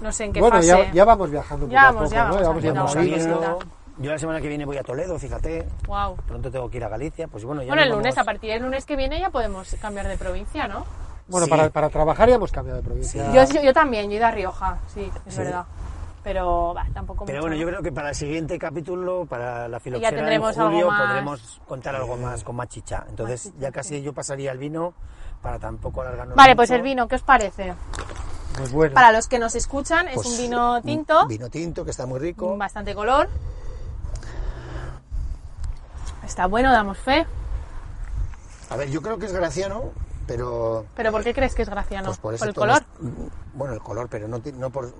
[0.00, 0.68] no sé en qué Bueno, fase?
[0.68, 3.58] ya, ya vamos viajando Ya poco vamos, a ya vamos yendo haciendo a Vamos saliendo.
[3.98, 5.66] Yo la semana que viene voy a Toledo, fíjate.
[5.86, 6.16] Wow.
[6.26, 7.28] Pronto tengo que ir a Galicia.
[7.28, 9.74] Pues bueno, ya Bueno, el lunes, vamos- a partir del lunes que viene ya podemos
[9.82, 10.84] cambiar de provincia, ¿no?
[11.28, 11.50] Bueno, Sí.
[11.50, 13.32] para, para trabajar ya hemos cambiado de provincia.
[13.32, 15.40] Yo, yo, yo también, yo he ido a Rioja, sí, es Sí.
[15.40, 15.64] verdad.
[16.22, 17.60] Pero, va, tampoco Pero mucho, bueno, ¿no?
[17.62, 21.06] yo creo que para el siguiente capítulo, para la filoxera tendremos en julio, algo más-
[21.08, 23.04] podremos contar algo más con más chicha.
[23.08, 24.92] Entonces chicha, ya casi yo pasaría al vino
[25.40, 27.74] para tampoco alargarnos Vale, pues el vino, ¿qué os parece?
[28.58, 28.94] Pues bueno.
[28.94, 32.06] Para los que nos escuchan, es Pues, un vino un tinto, Vino tinto, que está
[32.06, 32.48] muy rico.
[32.48, 33.28] con bastante color.
[36.24, 37.24] Está bueno, damos fe.
[38.70, 39.90] A ver, yo creo que es graciano,
[40.26, 40.86] pero...
[40.94, 42.06] ¿Pero por qué crees que es graciano?
[42.06, 42.84] Pues por, el color?
[43.54, 44.92] Bueno, el color, pero no, no por...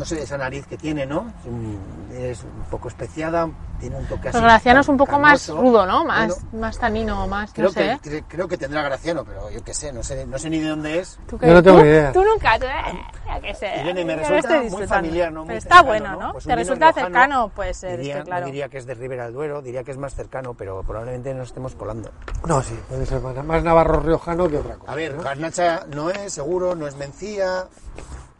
[0.00, 1.30] No sé, esa nariz que tiene, ¿no?
[1.40, 1.78] Es un,
[2.10, 3.46] es un poco especiada,
[3.78, 4.32] tiene un toque así.
[4.38, 6.06] Pues graciano es un poco más rudo, ¿no?
[6.06, 7.90] Más, Bueno, más tanino, más, creo, no sé.
[7.92, 7.98] ¿eh?
[8.02, 10.58] que, cre- creo que tendrá graciano, pero yo qué sé, no sé, no sé ni
[10.58, 11.18] de dónde es.
[11.28, 11.84] ¿Tú Yo no tengo ¿Tú?
[11.84, 12.12] idea.
[12.12, 13.72] Tú nunca, tú, eh, ya que sé.
[13.82, 15.40] Irene, me resulta muy familiar, ¿no?
[15.40, 16.32] Muy Pero está cercano, bueno, ¿no?
[16.32, 18.40] Pues Te resulta riojano, cercano, pues ser diría, este, claro.
[18.40, 21.34] No diría que es de Ribera del Duero, diría que es más cercano, pero probablemente
[21.34, 22.10] nos estemos colando.
[22.46, 24.92] No, sí, puede ser más, más navarro riojano que otra cosa.
[24.92, 25.22] A ver, ¿no?
[25.22, 27.66] garnacha no es, seguro, no es mencía,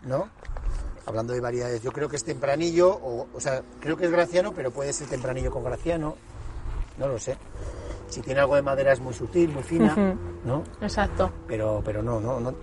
[0.04, 0.30] ¿no?
[1.10, 4.52] Hablando de variedades, yo creo que es tempranillo, o, o sea, creo que es graciano,
[4.54, 6.14] pero puede ser tempranillo con graciano,
[6.98, 7.36] no lo sé.
[8.08, 9.94] Si tiene algo de madera es muy sutil, muy fina,
[10.44, 10.62] ¿no?
[10.80, 11.30] Exacto.
[11.46, 12.54] Pero, pero no, no, no,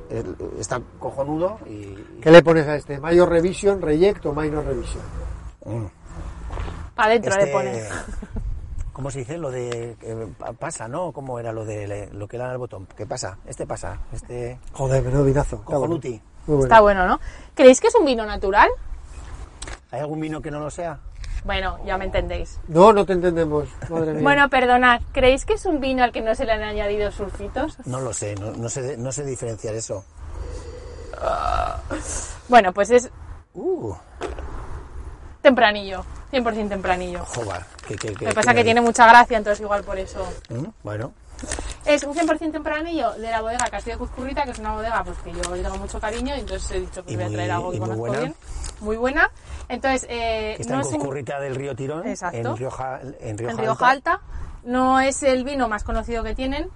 [0.60, 1.93] está cojonudo y...
[2.22, 3.00] ¿Qué le pones a este?
[3.00, 5.04] ¿Mayor Revision, Reject o Minor Revision?
[5.66, 5.86] Mm.
[6.95, 7.89] Para adentro Este, le pones.
[8.93, 9.38] ¿Cómo se dice?
[9.38, 9.95] Lo de...
[10.38, 11.12] pa- pasa, ¿no?
[11.12, 12.88] ¿Cómo era lo de le- lo que era el botón?
[12.98, 13.38] ¿Qué pasa?
[13.45, 14.60] Este pasa, este...
[14.74, 15.58] Joder, menudo vinazo.
[15.58, 15.95] Está bueno.
[16.48, 16.52] Cojonuti.
[16.52, 16.66] Muy bueno.
[16.66, 17.20] Está bueno, ¿no?
[17.54, 18.70] ¿Creéis que es un vino natural?
[19.91, 21.00] ¿Hay algún vino que no lo sea?
[21.45, 22.60] Bueno, ya me entendéis.
[22.68, 24.24] No, no te entendemos, madre mía.
[24.24, 27.78] Bueno, perdonad, ¿creéis que es un vino al que no se le han añadido sulfitos?
[27.86, 30.04] No lo sé, no, no sé, no sé diferenciar eso.
[32.50, 33.10] Bueno, pues es
[33.60, 33.91] Uh,
[35.41, 37.26] tempranillo, 100% tempranillo.
[37.26, 40.28] Joder, que, que, Lo que pasa es que tiene mucha gracia, entonces igual por eso.
[40.50, 40.66] ¿Mm?
[40.84, 41.12] Bueno,
[41.85, 45.17] Es un 100% tempranillo de la bodega Castillo de Cuzcurrita, que es una bodega pues
[45.19, 47.51] que yo le tengo mucho cariño, y entonces he dicho que Y voy a traer
[47.51, 48.19] algo que conozco buena.
[48.19, 48.35] bien.
[48.81, 49.31] Muy buena.
[49.69, 52.38] Entonces, eh, que está no en es un- Coscurrita del río Tirón, Exacto.
[52.38, 54.21] en Rioja, en Rioja, en Rioja Alta.
[54.63, 56.69] No es el vino más conocido que tienen,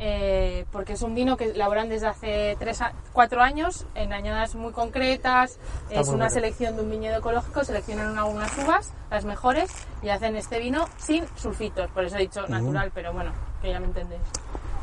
[0.00, 4.54] eh, porque es un vino que elaboran desde hace 3 a 4 años en añadas
[4.54, 5.58] muy concretas.
[5.90, 6.30] es muy una bueno.
[6.30, 9.70] selección de un viñedo ecológico, seleccionan algunas uvas, las mejores,
[10.02, 11.90] y hacen este vino sin sulfitos.
[11.90, 13.32] Por eso he dicho natural, pero bueno,
[13.62, 14.20] que ya me entendéis.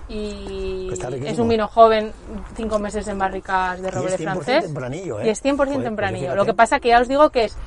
[0.08, 1.28] Y Que riquísimo.
[1.32, 2.12] es un vino joven,
[2.56, 4.64] 5 meses en barricas de Y es roble 100% francés.
[4.66, 5.28] tempranillo, ¿eh?
[5.28, 6.22] Y es 100% Joder, pues tempranillo.
[6.22, 6.38] fíjate.
[6.38, 7.58] Lo que pasa que ya os digo que es,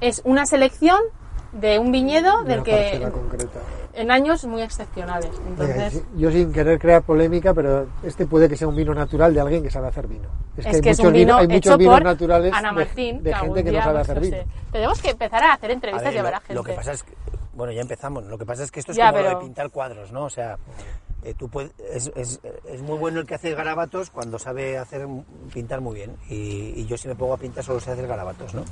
[0.00, 0.98] es una selección
[1.52, 3.60] de un viñedo de del que concreta.
[3.92, 5.30] en años muy excepcionales.
[5.46, 9.40] Entonces, yo sin querer crear polémica, pero este puede que sea un vino natural de
[9.40, 10.28] alguien que sabe hacer vino.
[10.56, 12.74] es, hay que es muchos un vino hay hecho muchos vinos por naturales Ana de-
[12.74, 14.36] Martín, de, algún gente que no sabe pues, hacer no vino.
[14.72, 16.54] Tenemos que empezar a hacer A entrevistas ver, y llevar a lo, gente.
[16.54, 17.12] lo que pasa es que,
[17.54, 18.24] bueno, ya empezamos.
[18.24, 20.24] Lo que pasa es que esto es Ya, como lo de pintar cuadros, ¿no?
[20.24, 20.58] O sea,
[21.22, 25.06] eh, tú puedes, es, es, es muy bueno el que hace garabatos cuando sabe hacer
[25.52, 26.16] pintar muy bien.
[26.28, 28.62] Y, y yo si me pongo a pintar solo sé hacer garabatos, ¿no?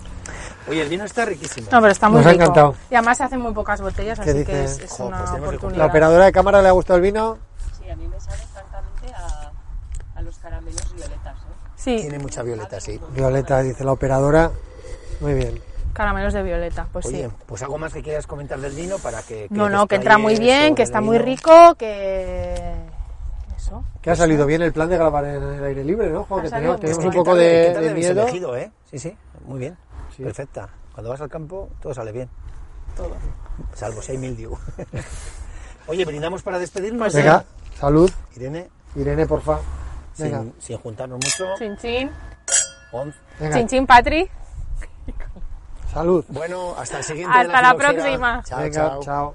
[0.69, 1.69] Oye, el vino está riquísimo.
[1.73, 2.43] No, pero está muy Nos ha rico.
[2.43, 2.75] encantado.
[2.91, 4.53] Y además se hacen muy pocas botellas, ¿Qué así dice?
[4.53, 5.79] que es, es Jo, una pues oportunidad.
[5.79, 7.39] ¿La operadora de cámara le ha gustado el vino?
[7.81, 9.53] Sí, a mí me sabe francamente a,
[10.19, 11.37] a los caramelos violetas.
[11.39, 11.71] ¿eh?
[11.77, 13.01] Sí, Tiene mucha violeta, sí.
[13.13, 14.51] Violeta, dice la operadora.
[15.21, 15.61] Muy bien.
[15.93, 17.35] Caramelos de violeta, pues Oye, sí.
[17.47, 19.47] pues algo más que quieras comentar del vino para que...
[19.51, 22.75] No, no, que entra muy bien, que está muy rico, que...
[23.57, 23.85] Eso.
[24.01, 26.25] Que ha salido bien el plan de grabar en el aire libre, ¿no?
[26.25, 28.23] Jo, Ha que teníamos un poco ¿Qué tal- de, miedo.
[28.23, 28.73] elegido, eh?
[28.91, 29.17] Sí, sí,
[29.47, 29.77] muy bien.
[30.17, 30.23] Sí.
[30.25, 30.69] Perfecta.
[30.93, 32.29] Cuando vas al campo, todo sale bien.
[32.97, 33.17] Todo.
[33.75, 34.59] Salvo si hay mildiu.
[35.87, 37.01] Oye, brindamos para despedirnos.
[37.01, 37.45] Pues Venga,
[37.79, 38.11] salud.
[38.37, 39.59] Irene, Irene, porfa.
[40.19, 41.47] Venga, sin, sin juntarnos mucho.
[41.59, 42.11] Chin chin.
[42.93, 43.15] Onz.
[43.41, 43.57] venga.
[43.57, 44.29] Chin chin, Patri.
[45.93, 46.25] Salud.
[46.29, 47.37] Bueno, hasta el siguiente.
[47.37, 47.93] de Hasta la filoxera.
[47.93, 48.43] próxima.
[48.45, 49.01] Chao, venga, chao.
[49.03, 49.35] chao.